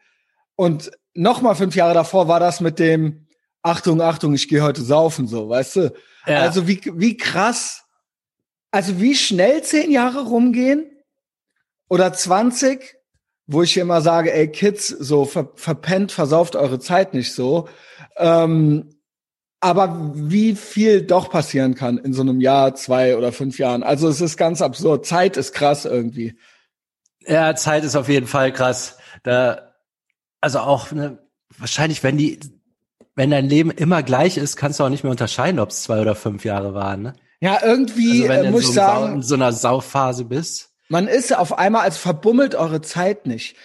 Und 0.56 0.90
nochmal 1.14 1.54
fünf 1.54 1.74
Jahre 1.74 1.94
davor 1.94 2.28
war 2.28 2.40
das 2.40 2.60
mit 2.60 2.78
dem 2.78 3.26
Achtung, 3.62 4.00
Achtung, 4.00 4.34
ich 4.34 4.48
gehe 4.48 4.62
heute 4.62 4.82
saufen, 4.82 5.28
so, 5.28 5.48
weißt 5.48 5.76
du? 5.76 5.94
Ja. 6.26 6.40
Also 6.40 6.66
wie, 6.66 6.80
wie 6.96 7.16
krass, 7.16 7.84
also 8.70 8.98
wie 9.00 9.14
schnell 9.14 9.62
zehn 9.62 9.90
Jahre 9.90 10.22
rumgehen 10.22 10.90
oder 11.88 12.12
zwanzig, 12.12 12.96
wo 13.46 13.62
ich 13.62 13.76
immer 13.76 14.00
sage, 14.00 14.32
ey 14.32 14.50
Kids, 14.50 14.88
so 14.88 15.26
ver 15.26 15.52
verpennt, 15.56 16.10
versauft 16.10 16.56
eure 16.56 16.78
Zeit 16.78 17.12
nicht 17.12 17.34
so. 17.34 17.68
Ähm, 18.16 19.01
aber 19.62 20.10
wie 20.14 20.54
viel 20.54 21.02
doch 21.02 21.30
passieren 21.30 21.74
kann 21.74 21.96
in 21.96 22.12
so 22.12 22.22
einem 22.22 22.40
Jahr, 22.40 22.74
zwei 22.74 23.16
oder 23.16 23.32
fünf 23.32 23.58
Jahren. 23.58 23.82
Also 23.82 24.08
es 24.08 24.20
ist 24.20 24.36
ganz 24.36 24.60
absurd. 24.60 25.06
Zeit 25.06 25.36
ist 25.36 25.54
krass 25.54 25.84
irgendwie. 25.84 26.36
Ja, 27.26 27.54
Zeit 27.54 27.84
ist 27.84 27.94
auf 27.94 28.08
jeden 28.08 28.26
Fall 28.26 28.52
krass. 28.52 28.98
Da, 29.22 29.72
also 30.40 30.58
auch 30.58 30.90
ne, 30.90 31.18
wahrscheinlich, 31.56 32.02
wenn 32.02 32.18
die 32.18 32.40
wenn 33.14 33.30
dein 33.30 33.48
Leben 33.48 33.70
immer 33.70 34.02
gleich 34.02 34.36
ist, 34.36 34.56
kannst 34.56 34.80
du 34.80 34.84
auch 34.84 34.88
nicht 34.88 35.04
mehr 35.04 35.10
unterscheiden, 35.10 35.60
ob 35.60 35.70
es 35.70 35.82
zwei 35.82 36.00
oder 36.00 36.14
fünf 36.14 36.44
Jahre 36.44 36.74
waren. 36.74 37.02
Ne? 37.02 37.12
Ja, 37.40 37.58
irgendwie 37.62 38.22
also 38.22 38.28
wenn 38.28 38.44
äh, 38.46 38.50
muss 38.50 38.62
ich 38.62 38.66
so 38.68 38.72
sagen, 38.72 39.14
in 39.16 39.22
so 39.22 39.34
einer 39.34 39.52
Sauphase 39.52 40.24
bist. 40.24 40.70
Man 40.88 41.08
ist 41.08 41.36
auf 41.36 41.58
einmal, 41.58 41.82
also 41.82 41.98
verbummelt 41.98 42.54
eure 42.54 42.80
Zeit 42.80 43.26
nicht. 43.26 43.56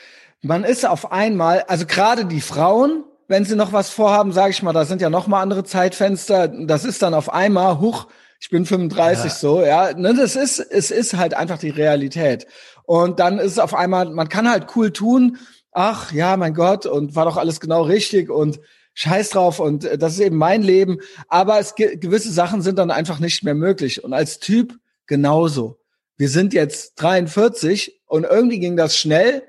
Man 0.42 0.64
ist 0.64 0.86
auf 0.86 1.12
einmal, 1.12 1.62
also 1.68 1.86
gerade 1.86 2.26
die 2.26 2.42
Frauen, 2.42 3.04
wenn 3.28 3.46
sie 3.46 3.56
noch 3.56 3.74
was 3.74 3.90
vorhaben, 3.90 4.32
sage 4.32 4.52
ich 4.52 4.64
mal, 4.64 4.74
da 4.74 4.86
sind 4.86 5.02
ja 5.02 5.10
noch 5.10 5.28
mal 5.28 5.42
andere 5.42 5.64
Zeitfenster. 5.64 6.48
Das 6.48 6.86
ist 6.86 7.02
dann 7.02 7.14
auf 7.14 7.32
einmal, 7.32 7.80
huch, 7.80 8.08
ich 8.40 8.50
bin 8.50 8.66
35 8.66 9.26
ja. 9.26 9.30
so, 9.30 9.62
ja. 9.64 9.94
Ne, 9.94 10.14
das 10.14 10.36
ist, 10.36 10.60
es 10.60 10.92
ist 10.92 11.16
halt 11.16 11.34
einfach 11.34 11.58
die 11.58 11.70
Realität. 11.70 12.48
Und 12.84 13.20
dann 13.20 13.40
ist 13.40 13.54
es 13.54 13.60
auf 13.60 13.74
einmal, 13.74 14.10
man 14.10 14.30
kann 14.30 14.50
halt 14.50 14.68
cool 14.76 14.94
tun, 14.94 15.38
ach 15.72 16.12
ja, 16.12 16.38
mein 16.38 16.54
Gott, 16.54 16.86
und 16.86 17.16
war 17.16 17.26
doch 17.26 17.38
alles 17.38 17.60
genau 17.60 17.84
richtig 17.84 18.30
und 18.30 18.60
scheiß 18.94 19.30
drauf 19.30 19.60
und 19.60 19.86
äh, 19.86 19.98
das 19.98 20.14
ist 20.14 20.22
eben 20.22 20.38
mein 20.38 20.64
Leben. 20.64 21.00
Aber 21.28 21.60
es 21.60 21.76
gewisse 21.76 22.32
Sachen 22.32 22.62
sind 22.62 22.80
dann 22.80 22.92
einfach 22.92 23.20
nicht 23.20 23.44
mehr 23.44 23.54
möglich. 23.54 24.04
Und 24.04 24.14
als 24.14 24.40
Typ 24.40 24.74
genauso. 25.06 25.80
Wir 26.18 26.30
sind 26.30 26.54
jetzt 26.54 26.94
43 26.96 28.02
und 28.08 28.24
irgendwie 28.24 28.60
ging 28.60 28.76
das 28.76 28.98
schnell, 28.98 29.44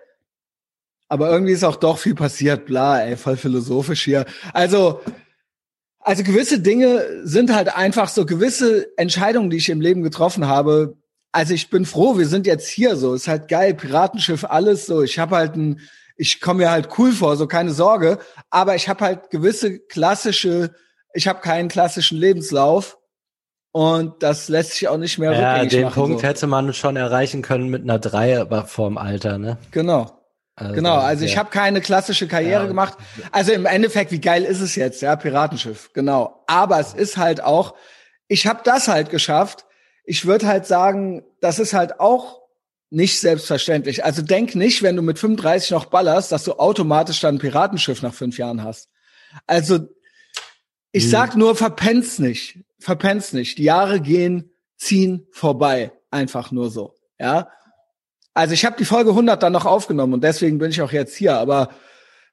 aber 1.09 1.31
irgendwie 1.31 1.53
ist 1.53 1.65
auch 1.65 1.77
doch 1.77 1.99
viel 1.99 2.15
passiert, 2.15 2.67
bla, 2.67 3.01
ey, 3.01 3.17
voll 3.17 3.37
philosophisch 3.37 4.05
hier. 4.05 4.27
Also, 4.53 5.01
also 6.01 6.23
gewisse 6.23 6.61
Dinge 6.61 7.05
sind 7.25 7.53
halt 7.55 7.75
einfach 7.75 8.09
so 8.09 8.27
gewisse 8.27 8.87
Entscheidungen, 8.97 9.51
die 9.51 9.57
ich 9.57 9.71
im 9.71 9.81
Leben 9.81 10.03
getroffen 10.03 10.47
habe. 10.47 10.97
Also 11.33 11.55
ich 11.55 11.71
bin 11.71 11.85
froh, 11.87 12.19
wir 12.19 12.27
sind 12.27 12.47
jetzt 12.47 12.69
hier 12.69 12.97
so. 12.97 13.15
Ist 13.15 13.29
halt 13.29 13.49
geil, 13.49 13.75
Piratenschiff, 13.75 14.45
alles 14.45 14.87
so. 14.87 15.03
Ich 15.03 15.19
habe 15.19 15.37
halt 15.37 15.57
ein, 15.57 15.81
ich 16.17 16.41
komme 16.41 16.65
mir 16.65 16.71
halt 16.71 16.89
cool 16.99 17.13
vor, 17.13 17.37
so 17.37 17.47
keine 17.47 17.73
Sorge. 17.73 18.19
Aber 18.51 18.75
ich 18.75 18.89
habe 18.89 19.05
halt 19.05 19.31
gewisse 19.31 19.79
klassische, 19.79 20.75
ich 21.15 21.29
habe 21.29 21.41
keinen 21.41 21.69
klassischen 21.69 22.19
Lebenslauf. 22.19 22.99
Und 23.73 24.23
das 24.23 24.49
lässt 24.49 24.73
sich 24.73 24.89
auch 24.89 24.97
nicht 24.97 25.19
mehr 25.19 25.33
ja, 25.33 25.53
rückgängig 25.53 25.71
den 25.71 25.85
machen. 25.85 25.95
Den 25.95 26.03
Punkt 26.03 26.21
so. 26.21 26.27
hätte 26.27 26.47
man 26.47 26.73
schon 26.73 26.97
erreichen 26.97 27.43
können 27.43 27.69
mit 27.69 27.83
einer 27.83 27.99
Drei 27.99 28.41
aber 28.41 28.65
vorm 28.65 28.99
Alter, 28.99 29.39
ne? 29.39 29.59
Genau. 29.71 30.18
Also, 30.59 30.75
genau, 30.75 30.97
also 30.97 31.25
ich 31.25 31.39
habe 31.39 31.51
keine 31.51 31.81
klassische 31.81 32.27
Karriere 32.27 32.63
ja. 32.63 32.67
gemacht. 32.67 32.99
Also 33.31 33.53
im 33.53 33.65
Endeffekt, 33.65 34.11
wie 34.11 34.21
geil 34.21 34.43
ist 34.43 34.61
es 34.61 34.75
jetzt, 34.75 35.03
ja, 35.03 35.15
Piratenschiff, 35.15 35.93
genau. 35.93 36.43
Aber 36.49 36.81
es 36.81 36.95
ist 36.95 37.17
halt 37.17 37.43
auch, 37.43 37.75
ich 38.27 38.47
habe 38.47 38.61
das 38.65 38.89
halt 38.89 39.11
geschafft. 39.11 39.67
Ich 40.05 40.27
würde 40.27 40.47
halt 40.47 40.67
sagen, 40.67 41.23
das 41.41 41.59
ist 41.59 41.75
halt 41.75 42.01
auch 42.01 42.41
nicht 42.91 43.21
selbstverständlich. 43.21 44.05
Also 44.05 44.23
denk 44.23 44.55
nicht, 44.55 44.83
wenn 44.83 44.97
du 44.97 45.03
mit 45.03 45.19
35 45.19 45.71
noch 45.71 45.85
ballerst, 45.87 46.33
dass 46.33 46.45
du 46.45 46.55
automatisch 46.55 47.21
dann 47.21 47.37
ein 47.37 47.39
Piratenschiff 47.39 48.03
nach 48.03 48.15
fünf 48.15 48.39
Jahren 48.39 48.65
hast. 48.65 48.89
Also 49.47 49.81
ich 50.91 51.05
hm. 51.05 51.11
sag 51.11 51.37
nur, 51.37 51.55
verpennt's 51.55 52.19
nicht, 52.19 52.59
verpennt's 52.79 53.33
nicht. 53.33 53.59
Die 53.59 53.65
Jahre 53.65 54.01
gehen, 54.01 54.51
ziehen 54.77 55.27
vorbei, 55.31 55.93
einfach 56.11 56.51
nur 56.51 56.71
so, 56.71 56.95
ja. 57.19 57.49
Also 58.39 58.55
ich 58.55 58.65
habe 58.65 58.77
die 58.79 58.85
Folge 58.85 59.11
100 59.11 59.43
dann 59.43 59.53
noch 59.53 59.67
aufgenommen 59.67 60.13
und 60.13 60.23
deswegen 60.23 60.59
bin 60.59 60.71
ich 60.71 60.81
auch 60.81 60.93
jetzt 60.93 61.17
hier. 61.17 61.37
Aber 61.37 61.71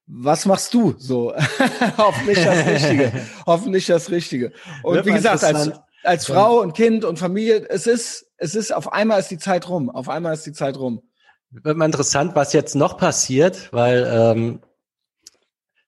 was 0.05 0.45
machst 0.45 0.71
du 0.75 0.93
so? 0.99 1.33
Hoffentlich 1.97 2.43
das 2.43 2.67
Richtige. 2.67 3.11
Hoffentlich 3.47 3.85
das 3.87 4.11
Richtige. 4.11 4.51
Und 4.83 5.03
wie 5.03 5.13
gesagt, 5.13 5.43
als, 5.43 5.71
als 6.03 6.27
Frau 6.27 6.61
und 6.61 6.75
Kind 6.75 7.05
und 7.05 7.17
Familie, 7.17 7.67
es 7.69 7.87
ist, 7.87 8.27
es 8.37 8.53
ist, 8.53 8.71
auf 8.71 8.93
einmal 8.93 9.19
ist 9.19 9.31
die 9.31 9.39
Zeit 9.39 9.67
rum. 9.67 9.89
Auf 9.89 10.07
einmal 10.07 10.35
ist 10.35 10.45
die 10.45 10.53
Zeit 10.53 10.77
rum. 10.77 11.01
Wird 11.49 11.75
mal 11.75 11.85
interessant, 11.85 12.35
was 12.35 12.53
jetzt 12.53 12.75
noch 12.75 12.99
passiert, 12.99 13.73
weil 13.73 14.07
ähm, 14.07 14.59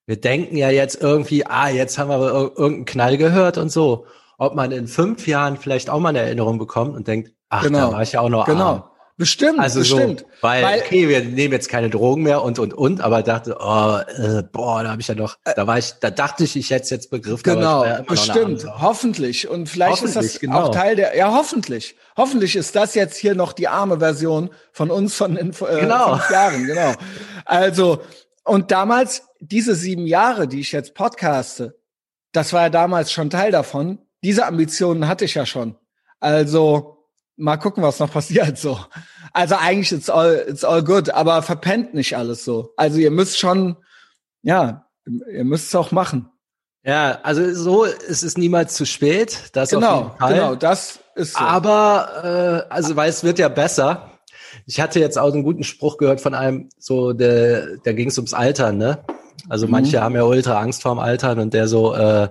wir 0.07 0.19
denken 0.19 0.57
ja 0.57 0.71
jetzt 0.71 0.99
irgendwie, 0.99 1.45
ah, 1.45 1.69
jetzt 1.69 1.99
haben 1.99 2.09
wir 2.09 2.19
irgendeinen 2.57 2.85
Knall 2.85 3.17
gehört 3.19 3.59
und 3.59 3.69
so. 3.69 4.07
Ob 4.39 4.55
man 4.55 4.71
in 4.71 4.87
fünf 4.87 5.27
Jahren 5.27 5.57
vielleicht 5.57 5.91
auch 5.91 5.99
mal 5.99 6.09
eine 6.09 6.21
Erinnerung 6.21 6.57
bekommt 6.57 6.95
und 6.95 7.07
denkt, 7.07 7.33
ach, 7.49 7.61
genau. 7.61 7.91
da 7.91 7.97
war 7.97 8.01
ich 8.01 8.13
ja 8.13 8.21
auch 8.21 8.29
noch 8.29 8.45
genau. 8.47 8.65
arm. 8.65 8.83
Bestimmt, 9.19 9.59
also 9.59 9.79
bestimmt. 9.79 10.19
So, 10.19 10.25
weil, 10.41 10.63
weil, 10.63 10.79
okay, 10.79 11.09
wir 11.09 11.23
nehmen 11.23 11.51
jetzt 11.51 11.69
keine 11.69 11.89
Drogen 11.89 12.21
mehr 12.21 12.43
und 12.43 12.59
und 12.59 12.75
und, 12.75 13.01
aber 13.01 13.23
dachte, 13.23 13.57
oh, 13.59 13.97
äh, 13.97 14.43
boah, 14.43 14.83
da 14.83 14.91
habe 14.91 15.01
ich 15.01 15.07
ja 15.07 15.15
noch, 15.15 15.37
äh, 15.43 15.55
da 15.55 15.65
war 15.65 15.79
ich, 15.79 15.93
da 15.99 16.11
dachte 16.11 16.43
ich, 16.43 16.55
ich 16.55 16.69
hätte 16.69 16.83
es 16.83 16.89
jetzt 16.91 17.09
begriffen. 17.09 17.41
Genau, 17.41 17.83
ja 17.83 18.03
bestimmt, 18.03 18.63
hoffentlich. 18.79 19.47
Und 19.47 19.69
vielleicht 19.69 20.03
hoffentlich, 20.03 20.25
ist 20.25 20.33
das 20.35 20.39
genau. 20.39 20.65
auch 20.65 20.71
Teil 20.71 20.95
der, 20.95 21.17
ja, 21.17 21.33
hoffentlich. 21.33 21.95
Hoffentlich 22.15 22.55
ist 22.55 22.75
das 22.75 22.93
jetzt 22.93 23.17
hier 23.17 23.33
noch 23.33 23.53
die 23.53 23.67
arme 23.67 23.97
Version 23.97 24.51
von 24.71 24.91
uns 24.91 25.15
von 25.15 25.35
in, 25.35 25.49
äh, 25.49 25.79
genau. 25.79 26.17
fünf 26.17 26.29
Jahren, 26.29 26.67
genau. 26.67 26.93
Also, 27.45 28.01
und 28.43 28.69
damals, 28.69 29.23
diese 29.39 29.73
sieben 29.73 30.05
Jahre, 30.05 30.47
die 30.47 30.59
ich 30.59 30.71
jetzt 30.71 30.93
podcaste, 30.93 31.79
das 32.33 32.53
war 32.53 32.63
ja 32.63 32.69
damals 32.69 33.11
schon 33.11 33.31
Teil 33.31 33.51
davon. 33.51 33.97
Diese 34.23 34.45
Ambitionen 34.45 35.07
hatte 35.07 35.25
ich 35.25 35.33
ja 35.33 35.47
schon. 35.47 35.75
Also, 36.19 36.96
mal 37.37 37.57
gucken, 37.57 37.83
was 37.83 37.99
noch 37.99 38.11
passiert 38.11 38.57
so. 38.57 38.79
Also 39.33 39.55
eigentlich 39.55 39.91
it's 39.91 40.09
all 40.09 40.45
it's 40.47 40.63
all 40.63 40.83
good, 40.83 41.09
aber 41.11 41.41
verpennt 41.41 41.93
nicht 41.93 42.17
alles 42.17 42.43
so. 42.43 42.73
Also 42.75 42.97
ihr 42.97 43.11
müsst 43.11 43.39
schon 43.39 43.77
ja, 44.41 44.87
ihr 45.05 45.43
müsst 45.43 45.67
es 45.67 45.75
auch 45.75 45.91
machen. 45.91 46.29
Ja, 46.83 47.19
also 47.23 47.53
so 47.53 47.83
ist 47.83 48.23
es 48.23 48.37
niemals 48.37 48.75
zu 48.75 48.85
spät. 48.85 49.49
Das 49.53 49.69
genau, 49.69 50.15
genau, 50.19 50.55
das 50.55 50.99
ist 51.15 51.33
so. 51.33 51.39
Aber 51.39 52.65
äh, 52.69 52.73
also 52.73 52.95
weil 52.95 53.09
es 53.09 53.23
wird 53.23 53.39
ja 53.39 53.49
besser. 53.49 54.11
Ich 54.65 54.79
hatte 54.79 54.99
jetzt 54.99 55.17
auch 55.17 55.33
einen 55.33 55.43
guten 55.43 55.63
Spruch 55.63 55.97
gehört 55.97 56.21
von 56.21 56.33
einem, 56.33 56.69
so 56.77 57.13
der, 57.13 57.77
da 57.83 57.91
ging 57.91 58.07
es 58.07 58.17
ums 58.17 58.33
Altern, 58.33 58.77
ne? 58.77 59.03
Also 59.49 59.65
mhm. 59.65 59.71
manche 59.71 60.01
haben 60.01 60.15
ja 60.15 60.23
ultra 60.23 60.59
Angst 60.59 60.81
vorm 60.81 60.99
Altern 60.99 61.39
und 61.39 61.53
der 61.53 61.67
so, 61.67 61.93
äh, 61.93 62.29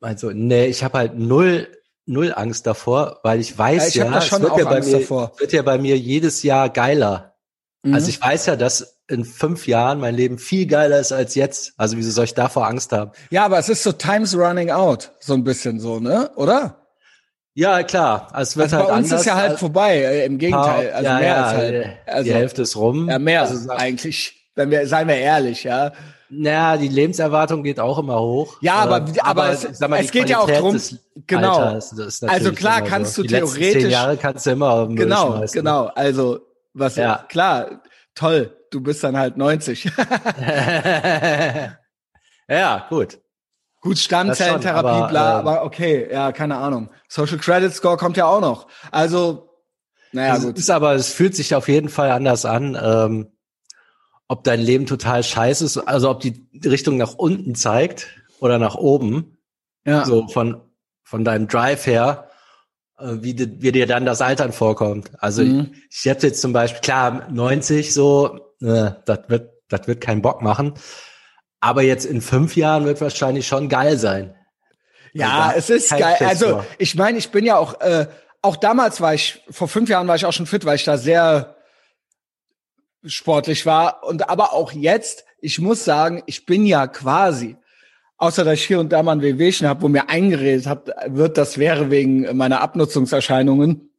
meint 0.00 0.20
so, 0.20 0.30
nee, 0.30 0.66
ich 0.66 0.84
habe 0.84 0.98
halt 0.98 1.18
null 1.18 1.68
null 2.06 2.32
Angst 2.34 2.66
davor, 2.66 3.20
weil 3.22 3.40
ich 3.40 3.56
weiß 3.56 3.94
ja, 3.94 4.06
ja 4.06 4.18
es 4.18 4.30
wird 4.32 4.58
ja, 4.58 4.64
bei 4.64 4.80
mir, 4.80 5.08
wird 5.08 5.52
ja 5.52 5.62
bei 5.62 5.78
mir 5.78 5.96
jedes 5.96 6.42
Jahr 6.42 6.68
geiler. 6.68 7.34
Mhm. 7.82 7.94
Also 7.94 8.08
ich 8.08 8.20
weiß 8.20 8.46
ja, 8.46 8.56
dass 8.56 8.98
in 9.08 9.24
fünf 9.24 9.66
Jahren 9.66 10.00
mein 10.00 10.14
Leben 10.14 10.38
viel 10.38 10.66
geiler 10.66 10.98
ist 10.98 11.12
als 11.12 11.34
jetzt. 11.34 11.74
Also 11.76 11.96
wieso 11.96 12.10
soll 12.10 12.24
ich 12.24 12.34
davor 12.34 12.66
Angst 12.66 12.92
haben? 12.92 13.12
Ja, 13.30 13.44
aber 13.44 13.58
es 13.58 13.68
ist 13.68 13.82
so 13.82 13.92
times 13.92 14.36
running 14.36 14.70
out, 14.70 15.12
so 15.20 15.34
ein 15.34 15.44
bisschen 15.44 15.80
so, 15.80 16.00
ne? 16.00 16.30
Oder? 16.36 16.84
Ja, 17.54 17.82
klar. 17.84 18.28
Also 18.32 18.50
es 18.50 18.56
wird 18.56 18.64
also 18.64 18.76
halt 18.78 18.88
bei 18.88 18.96
uns 18.96 19.12
ist 19.12 19.26
ja 19.26 19.36
halt 19.36 19.58
vorbei. 19.58 19.98
Äh, 19.98 20.26
Im 20.26 20.38
Gegenteil, 20.38 20.92
also 20.92 21.06
ja, 21.06 21.18
mehr 21.18 21.28
ja, 21.28 21.44
als 21.44 21.56
halt. 21.56 21.86
Also, 22.06 22.24
die 22.24 22.34
Hälfte 22.34 22.62
ist 22.62 22.76
rum. 22.76 23.08
Ja, 23.08 23.18
mehr 23.18 23.42
also, 23.42 23.70
eigentlich. 23.70 24.50
Wenn 24.56 24.70
wir, 24.70 24.86
seien 24.86 25.08
wir 25.08 25.16
ehrlich, 25.16 25.64
ja. 25.64 25.92
Naja, 26.30 26.76
die 26.76 26.88
Lebenserwartung 26.88 27.62
geht 27.62 27.78
auch 27.78 27.98
immer 27.98 28.20
hoch. 28.20 28.56
Ja, 28.60 28.76
aber, 28.76 28.96
aber, 28.96 29.24
aber 29.24 29.50
es, 29.50 29.78
mal, 29.80 30.00
es 30.00 30.10
geht 30.10 30.28
ja 30.28 30.38
auch 30.40 30.50
drum, 30.50 30.80
genau. 31.26 31.58
Alters, 31.58 32.22
also 32.22 32.52
klar 32.52 32.82
kannst 32.82 33.14
so. 33.14 33.22
du 33.22 33.28
die 33.28 33.34
theoretisch. 33.34 33.82
Zehn 33.82 33.90
Jahre 33.90 34.16
kannst 34.16 34.46
du 34.46 34.50
immer 34.50 34.70
auf 34.70 34.88
den 34.88 34.96
Genau, 34.96 35.44
genau. 35.52 35.86
Also, 35.94 36.40
was, 36.72 36.96
ja. 36.96 37.24
klar, 37.28 37.82
toll. 38.14 38.56
Du 38.70 38.80
bist 38.80 39.04
dann 39.04 39.16
halt 39.16 39.36
90. 39.36 39.84
ja, 42.48 42.86
gut. 42.88 43.20
Gut, 43.80 43.98
Stammzellentherapie, 43.98 44.88
aber, 44.88 45.08
bla, 45.08 45.30
äh, 45.30 45.34
aber 45.34 45.64
okay, 45.64 46.08
ja, 46.10 46.32
keine 46.32 46.56
Ahnung. 46.56 46.90
Social 47.06 47.38
Credit 47.38 47.72
Score 47.72 47.96
kommt 47.96 48.16
ja 48.16 48.26
auch 48.26 48.40
noch. 48.40 48.66
Also, 48.90 49.50
naja, 50.10 50.38
gut. 50.38 50.58
Ist 50.58 50.70
aber, 50.70 50.94
es 50.94 51.12
fühlt 51.12 51.36
sich 51.36 51.54
auf 51.54 51.68
jeden 51.68 51.88
Fall 51.88 52.10
anders 52.10 52.44
an. 52.46 52.78
Ähm, 52.82 53.28
ob 54.26 54.42
dein 54.44 54.60
Leben 54.60 54.86
total 54.86 55.22
scheiße 55.22 55.64
ist, 55.64 55.76
also 55.76 56.10
ob 56.10 56.20
die 56.20 56.48
Richtung 56.64 56.96
nach 56.96 57.14
unten 57.14 57.54
zeigt 57.54 58.08
oder 58.40 58.58
nach 58.58 58.74
oben. 58.74 59.36
Ja. 59.84 60.04
So 60.06 60.28
von, 60.28 60.62
von 61.04 61.24
deinem 61.24 61.46
Drive 61.46 61.86
her, 61.86 62.30
äh, 62.98 63.16
wie, 63.20 63.38
wie 63.62 63.72
dir 63.72 63.86
dann 63.86 64.04
das 64.04 64.20
Altern 64.20 64.52
vorkommt. 64.52 65.10
Also 65.18 65.42
mhm. 65.42 65.72
ich, 65.90 66.00
ich 66.00 66.04
hätte 66.10 66.26
jetzt 66.26 66.40
zum 66.40 66.52
Beispiel, 66.52 66.80
klar, 66.80 67.28
90 67.30 67.94
so, 67.94 68.54
äh, 68.60 68.90
das 69.04 69.20
wird, 69.28 69.52
das 69.68 69.86
wird 69.86 70.00
keinen 70.00 70.22
Bock 70.22 70.42
machen. 70.42 70.74
Aber 71.60 71.82
jetzt 71.82 72.04
in 72.04 72.20
fünf 72.20 72.56
Jahren 72.56 72.84
wird 72.84 73.00
wahrscheinlich 73.00 73.46
schon 73.46 73.68
geil 73.68 73.98
sein. 73.98 74.34
Ja, 75.12 75.52
also 75.54 75.74
es 75.74 75.84
ist 75.84 75.90
geil. 75.90 76.16
Also 76.20 76.64
ich 76.78 76.94
meine, 76.96 77.18
ich 77.18 77.30
bin 77.30 77.46
ja 77.46 77.56
auch, 77.56 77.80
äh, 77.80 78.08
auch 78.42 78.56
damals 78.56 79.00
war 79.00 79.14
ich, 79.14 79.42
vor 79.48 79.68
fünf 79.68 79.88
Jahren 79.88 80.08
war 80.08 80.16
ich 80.16 80.26
auch 80.26 80.32
schon 80.32 80.46
fit, 80.46 80.64
weil 80.64 80.76
ich 80.76 80.84
da 80.84 80.98
sehr 80.98 81.56
sportlich 83.06 83.64
war. 83.64 84.04
Und 84.04 84.28
aber 84.28 84.52
auch 84.52 84.72
jetzt, 84.72 85.24
ich 85.40 85.58
muss 85.58 85.84
sagen, 85.84 86.22
ich 86.26 86.46
bin 86.46 86.66
ja 86.66 86.86
quasi, 86.86 87.56
außer 88.24 88.44
dass 88.44 88.54
ich 88.54 88.66
hier 88.66 88.80
und 88.80 88.92
da 88.92 89.02
mal 89.02 89.12
ein 89.12 89.22
Wehwehchen 89.22 89.68
habe, 89.68 89.82
wo 89.82 89.88
mir 89.88 90.08
eingeredet 90.08 90.66
habt, 90.66 90.90
wird, 91.06 91.36
das 91.36 91.58
wäre 91.58 91.90
wegen 91.90 92.36
meiner 92.36 92.60
Abnutzungserscheinungen. 92.60 93.90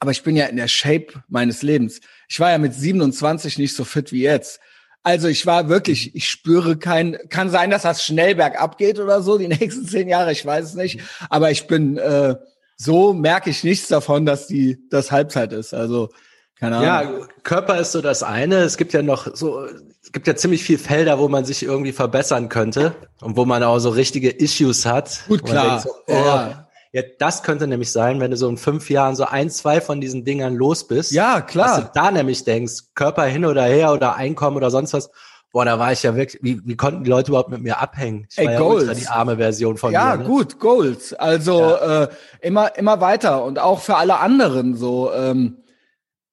Aber 0.00 0.10
ich 0.10 0.22
bin 0.22 0.36
ja 0.36 0.46
in 0.46 0.56
der 0.56 0.68
Shape 0.68 1.06
meines 1.28 1.62
Lebens. 1.62 2.00
Ich 2.28 2.38
war 2.40 2.50
ja 2.50 2.58
mit 2.58 2.74
27 2.74 3.58
nicht 3.58 3.74
so 3.74 3.84
fit 3.84 4.12
wie 4.12 4.22
jetzt. 4.22 4.60
Also 5.02 5.28
ich 5.28 5.46
war 5.46 5.68
wirklich, 5.68 6.14
ich 6.14 6.28
spüre 6.28 6.76
kein, 6.76 7.16
kann 7.30 7.50
sein, 7.50 7.70
dass 7.70 7.82
das 7.82 8.04
schnell 8.04 8.34
bergab 8.34 8.78
geht 8.78 8.98
oder 8.98 9.22
so, 9.22 9.38
die 9.38 9.48
nächsten 9.48 9.86
zehn 9.86 10.08
Jahre, 10.08 10.32
ich 10.32 10.44
weiß 10.44 10.64
es 10.64 10.74
nicht. 10.74 11.00
Aber 11.30 11.50
ich 11.50 11.66
bin, 11.66 11.96
äh, 11.96 12.34
so 12.76 13.12
merke 13.12 13.50
ich 13.50 13.64
nichts 13.64 13.88
davon, 13.88 14.26
dass 14.26 14.46
die, 14.46 14.78
das 14.90 15.10
Halbzeit 15.10 15.52
ist. 15.52 15.74
Also 15.74 16.10
keine 16.58 16.76
Ahnung. 16.76 17.20
Ja, 17.20 17.26
Körper 17.44 17.78
ist 17.78 17.92
so 17.92 18.00
das 18.00 18.22
eine. 18.22 18.56
Es 18.56 18.76
gibt 18.76 18.92
ja 18.92 19.02
noch 19.02 19.34
so 19.34 19.66
es 20.08 20.12
gibt 20.12 20.26
ja 20.26 20.34
ziemlich 20.34 20.64
viel 20.64 20.78
Felder, 20.78 21.18
wo 21.18 21.28
man 21.28 21.44
sich 21.44 21.62
irgendwie 21.62 21.92
verbessern 21.92 22.48
könnte 22.48 22.94
und 23.20 23.36
wo 23.36 23.44
man 23.44 23.62
auch 23.62 23.78
so 23.78 23.90
richtige 23.90 24.30
Issues 24.30 24.86
hat. 24.86 25.20
Gut, 25.28 25.44
klar. 25.44 25.80
So, 25.80 25.90
oh, 26.06 26.12
ja. 26.14 26.66
ja. 26.92 27.02
das 27.18 27.42
könnte 27.42 27.66
nämlich 27.66 27.92
sein, 27.92 28.18
wenn 28.18 28.30
du 28.30 28.38
so 28.38 28.48
in 28.48 28.56
fünf 28.56 28.88
Jahren 28.88 29.16
so 29.16 29.26
ein, 29.26 29.50
zwei 29.50 29.82
von 29.82 30.00
diesen 30.00 30.24
Dingern 30.24 30.54
los 30.54 30.88
bist. 30.88 31.12
Ja, 31.12 31.42
klar. 31.42 31.82
Dass 31.82 31.84
du 31.84 31.90
da 31.92 32.10
nämlich 32.10 32.42
denkst, 32.44 32.94
Körper 32.94 33.24
hin 33.24 33.44
oder 33.44 33.64
her 33.64 33.92
oder 33.92 34.16
Einkommen 34.16 34.56
oder 34.56 34.70
sonst 34.70 34.94
was. 34.94 35.10
Boah, 35.52 35.66
da 35.66 35.78
war 35.78 35.92
ich 35.92 36.02
ja 36.02 36.16
wirklich, 36.16 36.42
wie, 36.42 36.58
wie 36.64 36.76
konnten 36.76 37.04
die 37.04 37.10
Leute 37.10 37.30
überhaupt 37.30 37.50
mit 37.50 37.60
mir 37.60 37.78
abhängen? 37.78 38.26
Ich 38.30 38.38
Ey, 38.38 38.46
war 38.46 38.52
ja 38.54 38.58
Goals. 38.60 38.98
die 38.98 39.08
arme 39.08 39.36
Version 39.36 39.76
von 39.76 39.92
ja, 39.92 40.04
mir. 40.04 40.10
Ja, 40.10 40.16
ne? 40.16 40.24
gut, 40.24 40.58
Goals. 40.58 41.12
Also 41.12 41.60
ja. 41.60 42.04
äh, 42.04 42.08
immer, 42.40 42.78
immer 42.78 43.02
weiter 43.02 43.44
und 43.44 43.58
auch 43.58 43.80
für 43.80 43.96
alle 43.96 44.20
anderen 44.20 44.74
so. 44.74 45.12
Ähm, 45.12 45.58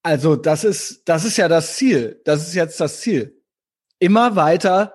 also 0.01 0.37
das 0.37 0.63
ist, 0.63 1.09
das 1.09 1.25
ist 1.25 1.35
ja 1.35 1.49
das 1.49 1.75
Ziel. 1.75 2.21
Das 2.23 2.47
ist 2.47 2.53
jetzt 2.53 2.79
das 2.79 3.01
Ziel 3.01 3.34
immer 3.99 4.35
weiter, 4.35 4.93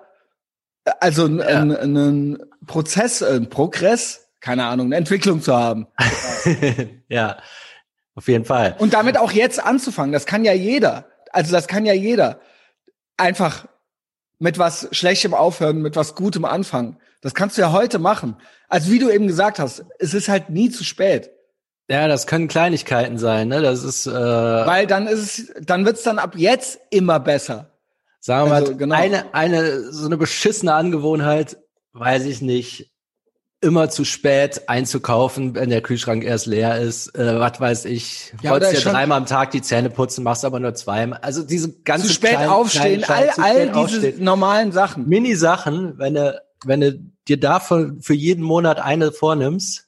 also 0.99 1.27
ja. 1.27 1.45
einen 1.45 1.97
ein 1.97 2.37
Prozess, 2.65 3.21
ein 3.21 3.49
Progress, 3.49 4.27
keine 4.39 4.65
Ahnung, 4.65 4.87
eine 4.87 4.97
Entwicklung 4.97 5.41
zu 5.41 5.55
haben. 5.55 5.87
ja, 7.07 7.37
auf 8.15 8.27
jeden 8.27 8.45
Fall. 8.45 8.75
Und 8.79 8.93
damit 8.93 9.17
auch 9.17 9.31
jetzt 9.31 9.63
anzufangen, 9.63 10.11
das 10.11 10.25
kann 10.25 10.43
ja 10.43 10.53
jeder. 10.53 11.05
Also 11.31 11.51
das 11.51 11.67
kann 11.67 11.85
ja 11.85 11.93
jeder. 11.93 12.39
Einfach 13.17 13.67
mit 14.39 14.57
was 14.57 14.87
Schlechtem 14.91 15.33
aufhören, 15.33 15.81
mit 15.81 15.95
was 15.95 16.15
Gutem 16.15 16.45
anfangen. 16.45 16.97
Das 17.21 17.35
kannst 17.35 17.57
du 17.57 17.61
ja 17.61 17.71
heute 17.71 17.99
machen. 17.99 18.35
Also 18.67 18.91
wie 18.91 18.99
du 18.99 19.09
eben 19.09 19.27
gesagt 19.27 19.59
hast, 19.59 19.85
es 19.99 20.13
ist 20.13 20.29
halt 20.29 20.49
nie 20.49 20.71
zu 20.71 20.83
spät. 20.83 21.29
Ja, 21.89 22.07
das 22.07 22.25
können 22.25 22.47
Kleinigkeiten 22.47 23.17
sein, 23.17 23.49
ne? 23.49 23.61
Das 23.61 23.83
ist 23.83 24.07
äh 24.07 24.11
weil 24.11 24.87
dann 24.87 25.07
ist 25.07 25.19
es, 25.19 25.53
dann 25.65 25.85
wird's 25.85 26.03
dann 26.03 26.19
ab 26.19 26.33
jetzt 26.37 26.79
immer 26.89 27.19
besser. 27.19 27.70
Sagen 28.21 28.49
wir 28.49 28.55
also, 28.55 28.71
mal, 28.71 28.77
genau. 28.77 28.95
eine, 28.95 29.33
eine, 29.33 29.91
so 29.91 30.05
eine 30.05 30.15
beschissene 30.15 30.73
Angewohnheit, 30.73 31.57
weiß 31.93 32.25
ich 32.25 32.41
nicht, 32.41 32.91
immer 33.61 33.89
zu 33.89 34.05
spät 34.05 34.69
einzukaufen, 34.69 35.55
wenn 35.55 35.69
der 35.69 35.81
Kühlschrank 35.81 36.23
erst 36.23 36.45
leer 36.45 36.79
ist, 36.79 37.15
äh, 37.15 37.39
was 37.39 37.59
weiß 37.59 37.85
ich, 37.85 38.33
ja, 38.41 38.51
wolltest 38.51 38.83
ja 38.83 38.91
dreimal 38.91 39.17
am 39.17 39.25
Tag 39.25 39.51
die 39.51 39.61
Zähne 39.61 39.89
putzen, 39.89 40.23
machst 40.23 40.45
aber 40.45 40.59
nur 40.59 40.73
zweimal. 40.75 41.19
Also 41.21 41.43
diese 41.43 41.71
ganze 41.81 42.07
Zu 42.07 42.13
spät 42.13 42.31
kleinen, 42.31 42.49
aufstehen, 42.49 43.01
kleinen 43.01 43.29
all, 43.37 43.43
all 43.43 43.67
diese 43.67 43.79
aufstehen. 43.79 44.23
normalen 44.23 44.71
Sachen. 44.71 45.07
Mini-Sachen, 45.07 45.97
wenn 45.97 46.15
du, 46.15 46.41
wenn 46.65 46.81
du 46.81 46.99
dir 47.27 47.39
davon 47.39 48.01
für 48.01 48.15
jeden 48.15 48.43
Monat 48.43 48.79
eine 48.79 49.11
vornimmst, 49.11 49.87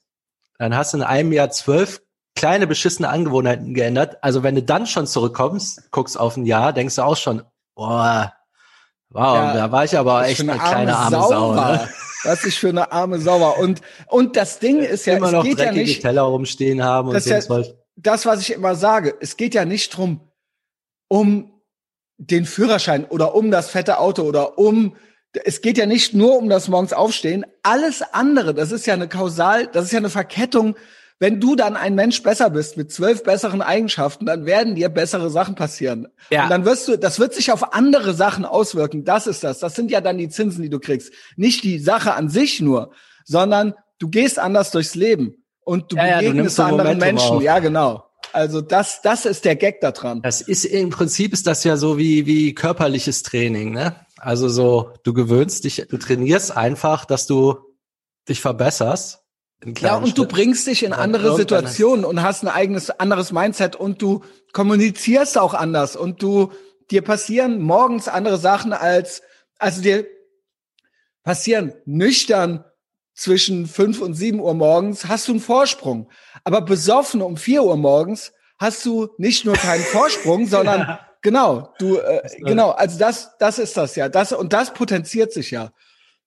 dann 0.58 0.76
hast 0.76 0.94
du 0.94 0.98
in 0.98 1.04
einem 1.04 1.32
Jahr 1.32 1.50
zwölf 1.50 2.02
kleine 2.36 2.68
beschissene 2.68 3.10
Angewohnheiten 3.10 3.74
geändert. 3.74 4.18
Also 4.24 4.44
wenn 4.44 4.56
du 4.56 4.64
dann 4.64 4.86
schon 4.86 5.08
zurückkommst, 5.08 5.92
guckst 5.92 6.20
auf 6.20 6.38
ein 6.38 6.46
Jahr, 6.46 6.74
denkst 6.74 6.96
du 6.96 7.04
auch 7.04 7.18
schon, 7.18 7.44
Boah, 7.76 8.34
wow, 9.10 9.36
ja, 9.36 9.54
da 9.54 9.72
war 9.72 9.86
ich 9.86 9.98
aber 9.98 10.28
echt 10.28 10.42
eine, 10.42 10.54
eine 10.54 10.62
kleine 10.62 10.96
arme 10.98 11.18
Sau. 11.18 11.30
Sau 11.30 11.56
ne? 11.56 11.90
Was 12.24 12.46
ich 12.46 12.58
für 12.58 12.70
eine 12.70 12.92
arme 12.92 13.20
Sauer. 13.20 13.58
Und, 13.58 13.82
und 14.08 14.38
das 14.38 14.60
Ding 14.60 14.80
ist 14.80 15.06
ja, 15.06 15.18
immer 15.18 15.32
noch 15.32 15.44
geht 15.44 15.60
ja 15.60 15.72
nicht. 15.72 16.02
Teller 16.02 16.22
rumstehen 16.22 16.84
haben 16.84 17.10
und 17.10 17.16
das, 17.16 17.26
ja, 17.26 17.42
das, 17.96 18.26
was 18.26 18.42
ich 18.42 18.54
immer 18.54 18.76
sage, 18.76 19.16
es 19.20 19.38
geht 19.38 19.54
ja 19.54 19.66
nicht 19.66 19.96
drum, 19.96 20.22
um 21.10 21.52
den 22.18 22.46
Führerschein 22.46 23.06
oder 23.06 23.36
um 23.36 23.52
das 23.52 23.70
fette 23.70 24.00
Auto 24.00 24.24
oder 24.24 24.58
um, 24.58 24.96
es 25.44 25.62
geht 25.62 25.78
ja 25.78 25.86
nicht 25.86 26.14
nur 26.14 26.38
um 26.38 26.50
das 26.50 26.68
morgens 26.68 26.94
aufstehen. 26.94 27.46
Alles 27.64 28.02
andere, 28.02 28.54
das 28.54 28.72
ist 28.72 28.86
ja 28.86 28.94
eine 28.94 29.08
Kausal, 29.08 29.68
das 29.68 29.86
ist 29.86 29.92
ja 29.92 29.98
eine 29.98 30.10
Verkettung 30.10 30.76
wenn 31.24 31.40
du 31.40 31.56
dann 31.56 31.78
ein 31.78 31.96
Mensch 31.96 32.22
besser 32.22 32.50
bist 32.50 32.76
mit 32.76 32.92
zwölf 32.92 33.24
besseren 33.24 33.62
Eigenschaften, 33.62 34.26
dann 34.26 34.46
werden 34.46 34.76
dir 34.76 34.90
bessere 34.90 35.30
Sachen 35.30 35.56
passieren. 35.56 36.10
Ja. 36.30 36.44
Und 36.44 36.50
dann 36.50 36.66
wirst 36.66 36.86
du, 36.90 36.98
das 36.98 37.18
wird 37.18 37.34
sich 37.34 37.54
auf 37.54 37.74
andere 37.74 38.14
Sachen 38.14 38.44
auswirken. 38.44 39.06
Das 39.06 39.26
ist 39.26 39.42
das. 39.42 39.60
Das 39.60 39.74
sind 39.74 39.90
ja 39.90 40.02
dann 40.02 40.18
die 40.18 40.28
Zinsen, 40.28 40.62
die 40.64 40.70
du 40.70 40.82
kriegst. 40.82 41.14
Nicht 41.38 41.64
die 41.64 41.80
Sache 41.80 42.14
an 42.16 42.28
sich 42.28 42.60
nur, 42.60 42.92
sondern 43.24 43.74
du 44.00 44.10
gehst 44.10 44.38
anders 44.38 44.72
durchs 44.72 44.96
Leben 44.96 45.46
und 45.62 45.94
du 45.94 45.96
ja, 45.96 46.18
begegnest 46.18 46.58
ja, 46.58 46.68
du 46.68 46.76
anderen 46.76 46.98
Menschen. 46.98 47.38
Auf. 47.38 47.42
Ja, 47.42 47.60
genau. 47.60 48.04
Also 48.34 48.60
das, 48.60 49.02
das 49.02 49.26
ist 49.26 49.46
der 49.46 49.56
Gag 49.56 49.80
da 49.80 49.94
dran. 49.94 50.22
Das 50.24 50.42
ist 50.42 50.66
im 50.66 50.90
Prinzip 50.90 51.32
ist 51.32 51.48
das 51.48 51.64
ja 51.64 51.78
so 51.78 51.98
wie 51.98 52.26
wie 52.26 52.54
körperliches 52.54 53.24
Training, 53.24 53.72
ne? 53.72 53.96
Also 54.18 54.50
so, 54.50 54.92
du 55.04 55.14
gewöhnst 55.14 55.64
dich, 55.64 55.86
du 55.90 55.96
trainierst 55.96 56.58
einfach, 56.58 57.06
dass 57.06 57.28
du 57.28 57.60
dich 58.28 58.42
verbesserst 58.42 59.23
ja, 59.80 59.96
und 59.98 60.18
du 60.18 60.28
bringst 60.28 60.68
dich 60.68 60.84
in 60.84 60.94
andere 60.94 61.36
Situationen 61.36 62.06
und 62.06 62.22
hast 62.22 62.44
ein 62.44 62.48
eigenes 62.48 62.90
anderes 62.90 63.32
Mindset 63.32 63.76
und 63.76 64.02
du 64.02 64.22
kommunizierst 64.52 65.38
auch 65.38 65.54
anders 65.54 65.96
und 65.96 66.22
du 66.22 66.52
dir 66.92 67.02
passieren 67.02 67.62
morgens 67.62 68.08
andere 68.08 68.38
Sachen 68.38 68.74
als 68.74 69.22
also 69.58 69.82
dir 69.82 70.06
passieren 71.24 71.74
nüchtern 71.86 72.66
zwischen 73.14 73.68
fünf 73.68 74.02
und 74.02 74.16
sieben 74.16 74.40
Uhr 74.40 74.54
morgens 74.54 75.06
hast 75.06 75.28
du 75.28 75.34
einen 75.34 75.42
Vorsprung, 75.42 76.10
aber 76.44 76.62
besoffen 76.62 77.22
um 77.22 77.38
vier 77.38 77.64
Uhr 77.64 77.78
morgens 77.78 78.34
hast 78.58 78.86
du 78.86 79.10
nicht 79.18 79.46
nur 79.46 79.56
keinen 79.56 79.84
Vorsprung, 79.84 80.48
sondern 80.48 80.82
ja. 80.82 81.00
genau 81.22 81.74
du 81.80 81.98
äh, 81.98 82.22
genau 82.42 82.72
also 82.72 83.00
das 83.00 83.38
das 83.38 83.60
ist 83.60 83.78
das 83.78 83.96
ja. 83.96 84.10
Das 84.10 84.32
und 84.34 84.54
das 84.54 84.74
potenziert 84.74 85.32
sich 85.32 85.52
ja 85.52 85.72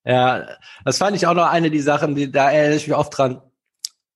ja, 0.06 0.46
das 0.84 0.98
fand 0.98 1.16
ich 1.16 1.26
auch 1.26 1.34
noch 1.34 1.48
eine 1.50 1.70
die 1.70 1.80
Sachen, 1.80 2.14
die 2.14 2.30
da 2.30 2.50
erinnere 2.50 2.76
ich 2.76 2.86
mich 2.86 2.96
oft 2.96 3.16
dran. 3.16 3.42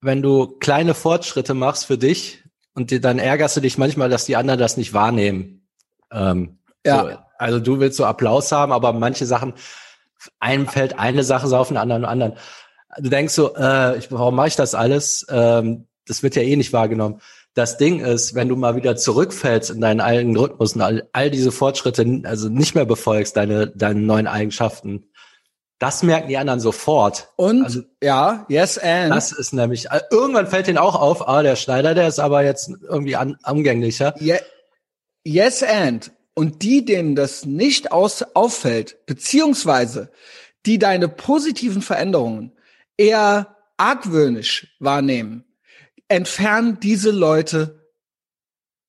Wenn 0.00 0.22
du 0.22 0.46
kleine 0.46 0.94
Fortschritte 0.94 1.52
machst 1.52 1.84
für 1.84 1.98
dich 1.98 2.44
und 2.74 2.92
dir, 2.92 3.00
dann 3.00 3.18
ärgerst 3.18 3.56
du 3.56 3.60
dich 3.60 3.76
manchmal, 3.76 4.08
dass 4.08 4.24
die 4.24 4.36
anderen 4.36 4.60
das 4.60 4.76
nicht 4.76 4.94
wahrnehmen. 4.94 5.66
Ähm, 6.12 6.60
ja. 6.86 7.02
So, 7.02 7.18
also 7.38 7.58
du 7.58 7.80
willst 7.80 7.96
so 7.96 8.04
Applaus 8.04 8.52
haben, 8.52 8.70
aber 8.70 8.92
manche 8.92 9.26
Sachen, 9.26 9.54
einem 10.38 10.68
fällt 10.68 10.98
eine 10.98 11.24
Sache 11.24 11.48
so 11.48 11.56
auf 11.56 11.68
den 11.68 11.76
anderen 11.76 12.04
anderen. 12.04 12.34
Du 12.98 13.08
denkst 13.08 13.34
so, 13.34 13.56
äh, 13.56 13.98
ich, 13.98 14.12
warum 14.12 14.36
mache 14.36 14.48
ich 14.48 14.56
das 14.56 14.76
alles? 14.76 15.26
Ähm, 15.28 15.88
das 16.06 16.22
wird 16.22 16.36
ja 16.36 16.42
eh 16.42 16.54
nicht 16.56 16.72
wahrgenommen. 16.72 17.20
Das 17.54 17.78
Ding 17.78 17.98
ist, 17.98 18.36
wenn 18.36 18.48
du 18.48 18.54
mal 18.54 18.76
wieder 18.76 18.94
zurückfällst 18.94 19.70
in 19.70 19.80
deinen 19.80 20.00
alten 20.00 20.36
Rhythmus 20.36 20.76
und 20.76 20.82
all, 20.82 21.08
all 21.12 21.30
diese 21.30 21.50
Fortschritte 21.50 22.22
also 22.24 22.48
nicht 22.48 22.76
mehr 22.76 22.84
befolgst, 22.84 23.36
deine, 23.36 23.66
deine 23.68 24.00
neuen 24.00 24.28
Eigenschaften, 24.28 25.09
das 25.80 26.02
merken 26.02 26.28
die 26.28 26.36
anderen 26.36 26.60
sofort. 26.60 27.32
Und 27.36 27.64
also, 27.64 27.80
ja, 28.02 28.44
yes 28.48 28.78
and. 28.78 29.10
Das 29.10 29.32
ist 29.32 29.52
nämlich 29.52 29.90
äh, 29.90 30.02
irgendwann 30.10 30.46
fällt 30.46 30.66
denen 30.66 30.78
auch 30.78 30.94
auf, 30.94 31.26
ah, 31.26 31.42
der 31.42 31.56
Schneider, 31.56 31.94
der 31.94 32.06
ist 32.06 32.20
aber 32.20 32.44
jetzt 32.44 32.70
irgendwie 32.82 33.16
an, 33.16 33.38
umgänglicher. 33.44 34.14
Yeah, 34.20 34.40
yes 35.24 35.62
and. 35.62 36.12
Und 36.34 36.62
die, 36.62 36.84
denen 36.84 37.16
das 37.16 37.46
nicht 37.46 37.92
aus, 37.92 38.22
auffällt, 38.34 39.06
beziehungsweise 39.06 40.12
die 40.66 40.78
deine 40.78 41.08
positiven 41.08 41.80
Veränderungen 41.80 42.52
eher 42.98 43.56
argwöhnisch 43.78 44.76
wahrnehmen, 44.80 45.44
entfernen 46.08 46.78
diese 46.80 47.10
Leute 47.10 47.88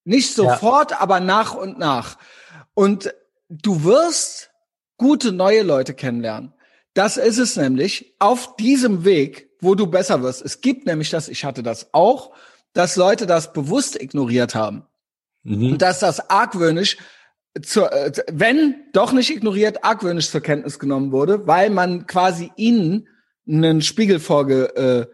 nicht 0.04 0.34
sofort, 0.34 0.92
ja. 0.92 1.00
aber 1.00 1.22
nach 1.22 1.54
und 1.54 1.80
nach. 1.80 2.18
Und 2.74 3.14
du 3.48 3.86
wirst 3.86 4.52
gute 4.98 5.32
neue 5.32 5.64
Leute 5.64 5.94
kennenlernen. 5.94 6.54
Das 6.94 7.18
ist 7.18 7.38
es 7.38 7.56
nämlich 7.56 8.16
auf 8.20 8.56
diesem 8.58 9.06
Weg, 9.06 9.50
wo 9.62 9.76
du 9.76 9.88
besser 9.88 10.22
wirst. 10.24 10.42
Es 10.42 10.62
gibt 10.62 10.86
nämlich 10.86 11.10
das, 11.10 11.30
ich 11.30 11.46
hatte 11.46 11.64
das 11.64 11.94
auch, 11.94 12.32
dass 12.74 12.96
Leute 12.96 13.26
das 13.26 13.54
bewusst 13.54 14.02
ignoriert 14.02 14.56
haben. 14.56 14.84
Mhm. 15.44 15.74
Und 15.74 15.82
dass 15.82 16.00
das 16.00 16.30
argwöhnisch 16.30 16.98
zur, 17.62 17.92
äh, 17.92 18.12
wenn 18.32 18.76
doch 18.94 19.12
nicht 19.12 19.30
ignoriert, 19.30 19.84
argwöhnisch 19.84 20.30
zur 20.30 20.42
Kenntnis 20.42 20.80
genommen 20.80 21.12
wurde, 21.12 21.48
weil 21.48 21.70
man 21.70 22.08
quasi 22.08 22.52
ihnen 22.56 23.08
einen 23.48 23.82
Spiegel 23.82 24.20
vorge, 24.20 24.76
äh, 24.76 25.06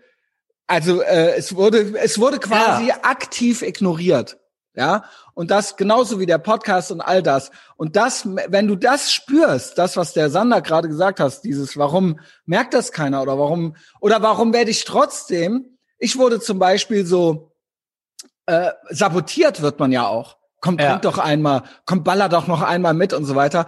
also 0.67 1.01
äh, 1.01 1.35
es 1.35 1.55
wurde, 1.55 1.97
es 1.97 2.19
wurde 2.19 2.39
quasi 2.39 2.89
ja. 2.89 2.99
aktiv 3.03 3.61
ignoriert. 3.61 4.37
Ja, 4.77 5.05
und 5.33 5.49
das 5.49 5.75
genauso 5.75 6.19
wie 6.19 6.27
der 6.27 6.37
Podcast 6.37 6.91
und 6.91 7.01
all 7.01 7.23
das. 7.23 7.49
Und 7.77 7.95
das, 7.95 8.27
wenn 8.27 8.67
du 8.67 8.75
das 8.75 9.11
spürst, 9.11 9.75
das, 9.79 9.97
was 9.97 10.13
der 10.13 10.29
Sander 10.29 10.61
gerade 10.61 10.87
gesagt 10.87 11.19
hast, 11.19 11.41
dieses, 11.41 11.77
warum 11.77 12.19
merkt 12.45 12.75
das 12.75 12.91
keiner 12.91 13.23
oder 13.23 13.39
warum, 13.39 13.75
oder 14.01 14.21
warum 14.21 14.53
werde 14.53 14.69
ich 14.69 14.85
trotzdem, 14.85 15.79
ich 15.97 16.19
wurde 16.19 16.39
zum 16.39 16.59
Beispiel 16.59 17.07
so, 17.07 17.55
äh, 18.45 18.69
sabotiert 18.91 19.63
wird 19.63 19.79
man 19.79 19.91
ja 19.91 20.05
auch. 20.05 20.37
Komm, 20.61 20.77
trink 20.77 20.89
ja. 20.89 20.99
doch 20.99 21.17
einmal, 21.17 21.63
komm, 21.85 22.03
baller 22.03 22.29
doch 22.29 22.45
noch 22.45 22.61
einmal 22.61 22.93
mit 22.93 23.13
und 23.13 23.25
so 23.25 23.33
weiter. 23.33 23.65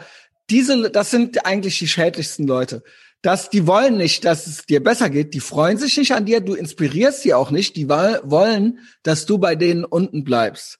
Diese, 0.51 0.91
das 0.91 1.09
sind 1.09 1.43
eigentlich 1.43 1.79
die 1.79 1.87
schädlichsten 1.87 2.45
Leute. 2.45 2.83
Das, 3.23 3.49
die 3.49 3.65
wollen 3.65 3.97
nicht, 3.97 4.25
dass 4.25 4.45
es 4.45 4.67
dir 4.67 4.83
besser 4.83 5.09
geht. 5.09 5.33
Die 5.33 5.39
freuen 5.39 5.79
sich 5.79 5.97
nicht 5.97 6.13
an 6.13 6.25
dir. 6.25 6.39
Du 6.39 6.53
inspirierst 6.53 7.23
sie 7.23 7.33
auch 7.33 7.49
nicht. 7.49 7.75
Die 7.75 7.89
wollen, 7.89 8.79
dass 9.01 9.25
du 9.25 9.39
bei 9.39 9.55
denen 9.55 9.85
unten 9.85 10.23
bleibst. 10.23 10.79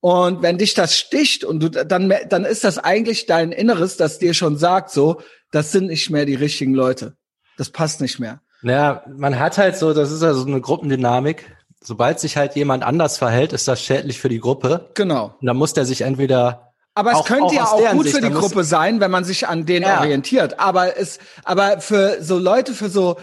Und 0.00 0.42
wenn 0.42 0.56
dich 0.56 0.74
das 0.74 0.96
sticht 0.96 1.44
und 1.44 1.62
du 1.62 1.68
dann 1.68 2.12
dann 2.28 2.44
ist 2.44 2.64
das 2.64 2.78
eigentlich 2.78 3.26
dein 3.26 3.52
Inneres, 3.52 3.96
das 3.96 4.18
dir 4.18 4.32
schon 4.32 4.56
sagt, 4.56 4.90
so, 4.90 5.20
das 5.50 5.72
sind 5.72 5.86
nicht 5.86 6.10
mehr 6.10 6.24
die 6.24 6.34
richtigen 6.34 6.74
Leute. 6.74 7.16
Das 7.58 7.70
passt 7.70 8.00
nicht 8.00 8.18
mehr. 8.18 8.40
Ja, 8.62 9.04
man 9.14 9.38
hat 9.38 9.58
halt 9.58 9.76
so, 9.76 9.92
das 9.92 10.10
ist 10.10 10.22
also 10.22 10.46
eine 10.46 10.60
Gruppendynamik. 10.60 11.56
Sobald 11.82 12.20
sich 12.20 12.36
halt 12.36 12.56
jemand 12.56 12.82
anders 12.84 13.18
verhält, 13.18 13.52
ist 13.52 13.68
das 13.68 13.82
schädlich 13.82 14.20
für 14.20 14.28
die 14.28 14.40
Gruppe. 14.40 14.90
Genau. 14.94 15.34
Und 15.40 15.46
dann 15.46 15.56
muss 15.56 15.72
der 15.72 15.86
sich 15.86 16.02
entweder 16.02 16.72
Aber 16.94 17.12
es 17.12 17.16
auch, 17.18 17.26
könnte 17.26 17.44
auch 17.44 17.52
ja 17.52 17.64
auch 17.64 17.92
gut 17.92 18.04
Sicht, 18.04 18.16
für 18.16 18.22
die 18.22 18.32
Gruppe 18.32 18.64
sein, 18.64 19.00
wenn 19.00 19.10
man 19.10 19.24
sich 19.24 19.48
an 19.48 19.64
denen 19.64 19.86
ja. 19.86 20.00
orientiert. 20.00 20.60
Aber 20.60 20.98
es, 20.98 21.18
aber 21.44 21.80
für 21.80 22.22
so 22.22 22.38
Leute, 22.38 22.74
für 22.74 22.90
so, 22.90 23.16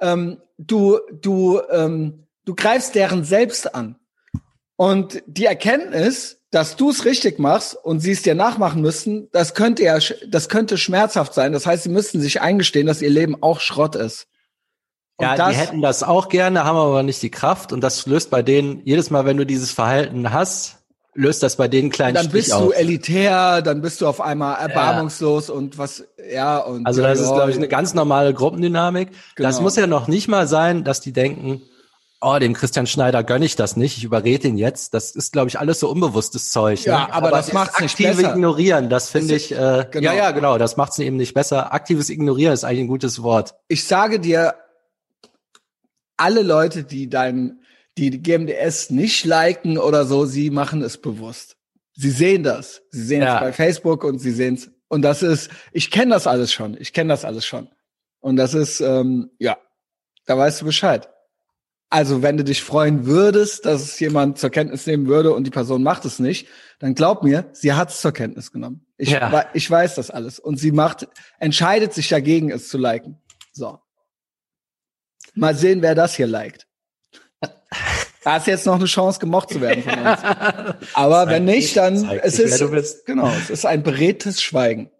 ähm, 0.00 0.38
du, 0.58 0.98
du, 1.10 1.60
ähm, 1.70 2.26
du 2.44 2.54
greifst 2.54 2.94
deren 2.94 3.24
selbst 3.24 3.74
an. 3.74 3.96
Und 4.82 5.22
die 5.26 5.46
Erkenntnis, 5.46 6.40
dass 6.50 6.74
du 6.74 6.90
es 6.90 7.04
richtig 7.04 7.38
machst 7.38 7.76
und 7.76 8.00
sie 8.00 8.10
es 8.10 8.22
dir 8.22 8.34
nachmachen 8.34 8.82
müssen, 8.82 9.28
das 9.30 9.54
könnte 9.54 9.84
ja, 9.84 9.96
das 10.28 10.48
könnte 10.48 10.76
schmerzhaft 10.76 11.34
sein. 11.34 11.52
Das 11.52 11.66
heißt, 11.66 11.84
sie 11.84 11.88
müssten 11.88 12.20
sich 12.20 12.40
eingestehen, 12.40 12.88
dass 12.88 13.00
ihr 13.00 13.08
Leben 13.08 13.40
auch 13.44 13.60
Schrott 13.60 13.94
ist. 13.94 14.26
Und 15.18 15.26
ja, 15.26 15.50
die 15.50 15.54
hätten 15.54 15.82
das 15.82 16.02
auch 16.02 16.28
gerne, 16.28 16.64
haben 16.64 16.76
aber 16.76 17.04
nicht 17.04 17.22
die 17.22 17.30
Kraft. 17.30 17.72
Und 17.72 17.80
das 17.80 18.06
löst 18.06 18.30
bei 18.30 18.42
denen, 18.42 18.82
jedes 18.84 19.10
Mal, 19.10 19.24
wenn 19.24 19.36
du 19.36 19.46
dieses 19.46 19.70
Verhalten 19.70 20.32
hast, 20.32 20.78
löst 21.14 21.44
das 21.44 21.54
bei 21.54 21.68
denen 21.68 21.90
kleinen 21.90 22.16
Dann 22.16 22.30
bist 22.30 22.50
du 22.50 22.72
elitär, 22.72 23.62
dann 23.62 23.82
bist 23.82 24.00
du 24.00 24.08
auf 24.08 24.20
einmal 24.20 24.58
erbarmungslos 24.58 25.46
ja. 25.46 25.54
und 25.54 25.78
was, 25.78 26.02
ja. 26.28 26.58
Und 26.58 26.88
also 26.88 27.02
das 27.02 27.20
ja, 27.20 27.26
ist, 27.26 27.32
glaube 27.32 27.52
ich, 27.52 27.56
eine 27.56 27.68
ganz 27.68 27.94
normale 27.94 28.34
Gruppendynamik. 28.34 29.10
Genau. 29.36 29.48
Das 29.48 29.60
muss 29.60 29.76
ja 29.76 29.86
noch 29.86 30.08
nicht 30.08 30.26
mal 30.26 30.48
sein, 30.48 30.82
dass 30.82 31.00
die 31.00 31.12
denken, 31.12 31.62
oh, 32.22 32.38
dem 32.38 32.54
Christian 32.54 32.86
Schneider 32.86 33.24
gönne 33.24 33.44
ich 33.44 33.56
das 33.56 33.76
nicht, 33.76 33.98
ich 33.98 34.04
überrede 34.04 34.48
ihn 34.48 34.56
jetzt. 34.56 34.94
Das 34.94 35.10
ist, 35.10 35.32
glaube 35.32 35.48
ich, 35.48 35.58
alles 35.58 35.80
so 35.80 35.90
unbewusstes 35.90 36.50
Zeug. 36.50 36.84
Ja, 36.84 37.06
ne? 37.06 37.12
aber, 37.12 37.28
aber 37.28 37.36
das 37.36 37.52
macht 37.52 37.80
nicht 37.80 37.98
besser. 37.98 38.32
Ignorieren, 38.32 38.88
das 38.88 39.10
finde 39.10 39.34
ich, 39.34 39.52
äh, 39.52 39.86
genau. 39.90 40.10
ja, 40.10 40.14
ja, 40.14 40.30
genau, 40.30 40.58
das 40.58 40.76
macht 40.76 40.92
es 40.92 40.98
eben 41.00 41.16
nicht 41.16 41.34
besser. 41.34 41.72
Aktives 41.72 42.08
Ignorieren 42.10 42.54
ist 42.54 42.64
eigentlich 42.64 42.80
ein 42.80 42.88
gutes 42.88 43.22
Wort. 43.22 43.54
Ich 43.68 43.84
sage 43.84 44.20
dir, 44.20 44.54
alle 46.16 46.42
Leute, 46.42 46.84
die 46.84 47.08
dein, 47.08 47.60
die 47.98 48.22
GMDS 48.22 48.90
nicht 48.90 49.24
liken 49.24 49.76
oder 49.76 50.06
so, 50.06 50.24
sie 50.24 50.50
machen 50.50 50.82
es 50.82 50.98
bewusst. 50.98 51.56
Sie 51.94 52.10
sehen 52.10 52.42
das. 52.42 52.82
Sie 52.90 53.02
sehen 53.02 53.22
ja. 53.22 53.34
es 53.34 53.40
bei 53.40 53.52
Facebook 53.52 54.04
und 54.04 54.18
sie 54.18 54.30
sehen 54.30 54.54
es. 54.54 54.70
Und 54.88 55.02
das 55.02 55.22
ist, 55.22 55.50
ich 55.72 55.90
kenne 55.90 56.12
das 56.12 56.26
alles 56.26 56.52
schon. 56.52 56.76
Ich 56.78 56.92
kenne 56.92 57.12
das 57.12 57.24
alles 57.24 57.44
schon. 57.44 57.68
Und 58.20 58.36
das 58.36 58.54
ist, 58.54 58.80
ähm, 58.80 59.30
ja, 59.38 59.58
da 60.26 60.38
weißt 60.38 60.60
du 60.60 60.64
Bescheid. 60.64 61.11
Also, 61.92 62.22
wenn 62.22 62.38
du 62.38 62.42
dich 62.42 62.62
freuen 62.62 63.04
würdest, 63.04 63.66
dass 63.66 63.82
es 63.82 64.00
jemand 64.00 64.38
zur 64.38 64.48
Kenntnis 64.48 64.86
nehmen 64.86 65.08
würde 65.08 65.34
und 65.34 65.44
die 65.44 65.50
Person 65.50 65.82
macht 65.82 66.06
es 66.06 66.18
nicht, 66.18 66.48
dann 66.78 66.94
glaub 66.94 67.22
mir, 67.22 67.50
sie 67.52 67.74
hat 67.74 67.90
es 67.90 68.00
zur 68.00 68.12
Kenntnis 68.12 68.50
genommen. 68.50 68.86
Ich, 68.96 69.10
ja. 69.10 69.44
ich 69.52 69.70
weiß 69.70 69.96
das 69.96 70.10
alles. 70.10 70.38
Und 70.38 70.56
sie 70.56 70.72
macht, 70.72 71.06
entscheidet 71.38 71.92
sich 71.92 72.08
dagegen, 72.08 72.50
es 72.50 72.70
zu 72.70 72.78
liken. 72.78 73.20
So. 73.52 73.78
Mal 75.34 75.54
sehen, 75.54 75.82
wer 75.82 75.94
das 75.94 76.14
hier 76.16 76.26
liked. 76.26 76.66
Da 78.24 78.38
ist 78.38 78.46
jetzt 78.46 78.64
noch 78.64 78.76
eine 78.76 78.86
Chance, 78.86 79.20
gemocht 79.20 79.50
zu 79.50 79.60
werden 79.60 79.82
von 79.82 79.98
uns. 79.98 80.86
Aber 80.94 81.26
wenn 81.26 81.44
nicht, 81.44 81.76
dann 81.76 82.08
es 82.22 82.38
ist 82.38 83.04
genau, 83.04 83.30
es 83.38 83.50
ist 83.50 83.66
ein 83.66 83.82
beredtes 83.82 84.40
Schweigen. 84.40 84.90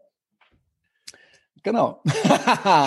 Genau. 1.62 2.00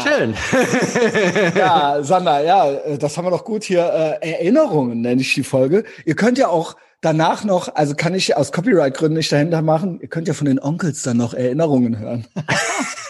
Schön. 0.04 0.36
ja, 1.56 2.04
Sander, 2.04 2.44
ja, 2.44 2.98
das 2.98 3.18
haben 3.18 3.26
wir 3.26 3.32
doch 3.32 3.46
gut 3.46 3.64
hier. 3.64 4.20
Äh, 4.22 4.34
Erinnerungen 4.34 5.00
nenne 5.02 5.22
ich 5.22 5.34
die 5.34 5.44
Folge. 5.44 5.86
Ihr 6.04 6.16
könnt 6.16 6.38
ja 6.38 6.50
auch 6.50 6.76
danach 7.00 7.46
noch, 7.46 7.74
also 7.76 7.96
kann 7.96 8.14
ich 8.14 8.36
aus 8.36 8.52
Copyright-Gründen 8.52 9.18
nicht 9.18 9.32
dahinter 9.32 9.62
machen, 9.62 10.00
ihr 10.02 10.10
könnt 10.10 10.28
ja 10.28 10.34
von 10.34 10.48
den 10.48 10.60
Onkels 10.60 11.04
dann 11.04 11.18
noch 11.18 11.34
Erinnerungen 11.34 12.00
hören. 12.00 12.28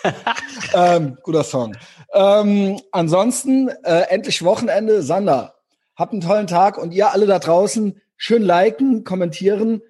ähm, 0.73 1.17
guter 1.23 1.43
Song. 1.43 1.75
Ähm, 2.13 2.80
ansonsten, 2.91 3.69
äh, 3.84 4.04
endlich 4.10 4.43
Wochenende. 4.43 5.01
Sander, 5.01 5.56
habt 5.95 6.12
einen 6.12 6.21
tollen 6.21 6.47
Tag 6.47 6.78
und 6.78 6.93
ihr 6.93 7.12
alle 7.12 7.25
da 7.25 7.39
draußen 7.39 7.99
schön 8.17 8.43
liken, 8.43 9.04
kommentieren. 9.04 9.82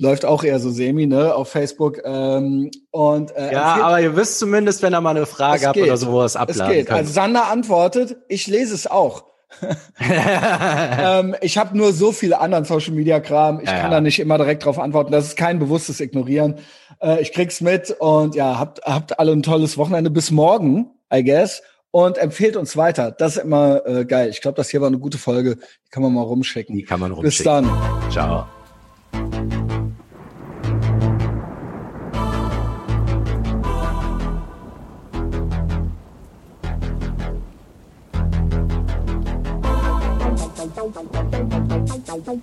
Läuft 0.00 0.24
auch 0.24 0.44
eher 0.44 0.60
so 0.60 0.70
semi, 0.70 1.06
ne, 1.06 1.34
auf 1.34 1.48
Facebook. 1.48 2.00
Ähm, 2.04 2.70
und, 2.92 3.34
äh, 3.36 3.52
ja, 3.52 3.82
aber 3.82 4.00
ihr 4.00 4.14
wisst 4.14 4.38
zumindest, 4.38 4.80
wenn 4.82 4.94
ihr 4.94 5.00
mal 5.00 5.10
eine 5.10 5.26
Frage 5.26 5.66
habt 5.66 5.76
oder 5.76 5.96
so, 5.96 6.12
wo 6.12 6.22
es 6.22 6.36
abladen 6.36 6.70
Es 6.70 6.76
geht. 6.76 6.90
Also 6.90 7.12
Sander 7.12 7.48
antwortet, 7.48 8.16
ich 8.28 8.46
lese 8.46 8.74
es 8.74 8.86
auch. 8.86 9.24
ähm, 10.00 11.34
ich 11.40 11.58
habe 11.58 11.76
nur 11.76 11.92
so 11.92 12.12
viele 12.12 12.38
anderen 12.38 12.64
Social 12.64 12.94
Media 12.94 13.18
Kram. 13.20 13.60
Ich 13.60 13.68
ja, 13.68 13.80
kann 13.80 13.90
da 13.90 14.00
nicht 14.00 14.20
immer 14.20 14.38
direkt 14.38 14.64
drauf 14.64 14.78
antworten. 14.78 15.10
Das 15.10 15.26
ist 15.26 15.36
kein 15.36 15.58
bewusstes 15.58 16.00
Ignorieren. 16.00 16.56
Äh, 17.02 17.20
ich 17.22 17.32
krieg's 17.32 17.60
mit 17.60 17.90
und 17.98 18.34
ja, 18.34 18.58
habt, 18.58 18.82
habt 18.84 19.18
alle 19.18 19.32
ein 19.32 19.42
tolles 19.42 19.78
Wochenende. 19.78 20.10
Bis 20.10 20.30
morgen, 20.30 20.90
I 21.12 21.24
guess. 21.24 21.62
Und 21.90 22.18
empfehlt 22.18 22.56
uns 22.56 22.76
weiter. 22.76 23.10
Das 23.10 23.36
ist 23.36 23.42
immer 23.42 23.84
äh, 23.86 24.04
geil. 24.04 24.28
Ich 24.28 24.42
glaube, 24.42 24.56
das 24.56 24.68
hier 24.68 24.80
war 24.80 24.88
eine 24.88 24.98
gute 24.98 25.18
Folge. 25.18 25.56
Die 25.56 25.90
kann 25.90 26.02
man 26.02 26.12
mal 26.12 26.22
rumschicken. 26.22 26.76
Die 26.76 26.84
kann 26.84 27.00
man 27.00 27.12
rumschicken. 27.12 27.64
Bis 27.64 27.70
dann. 27.70 28.10
Ciao. 28.10 28.46
Thank 42.08 42.38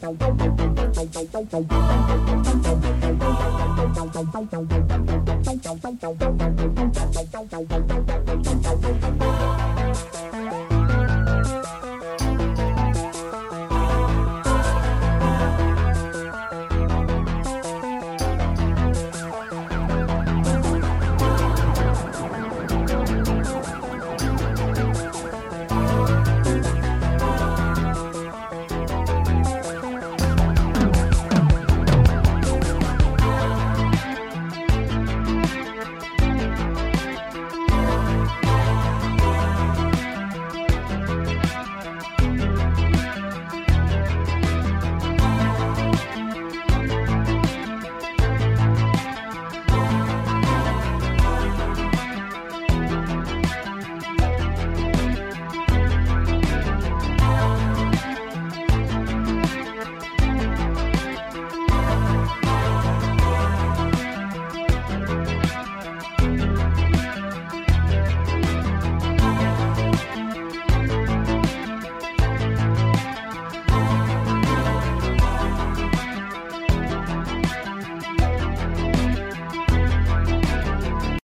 you. 9.23 9.35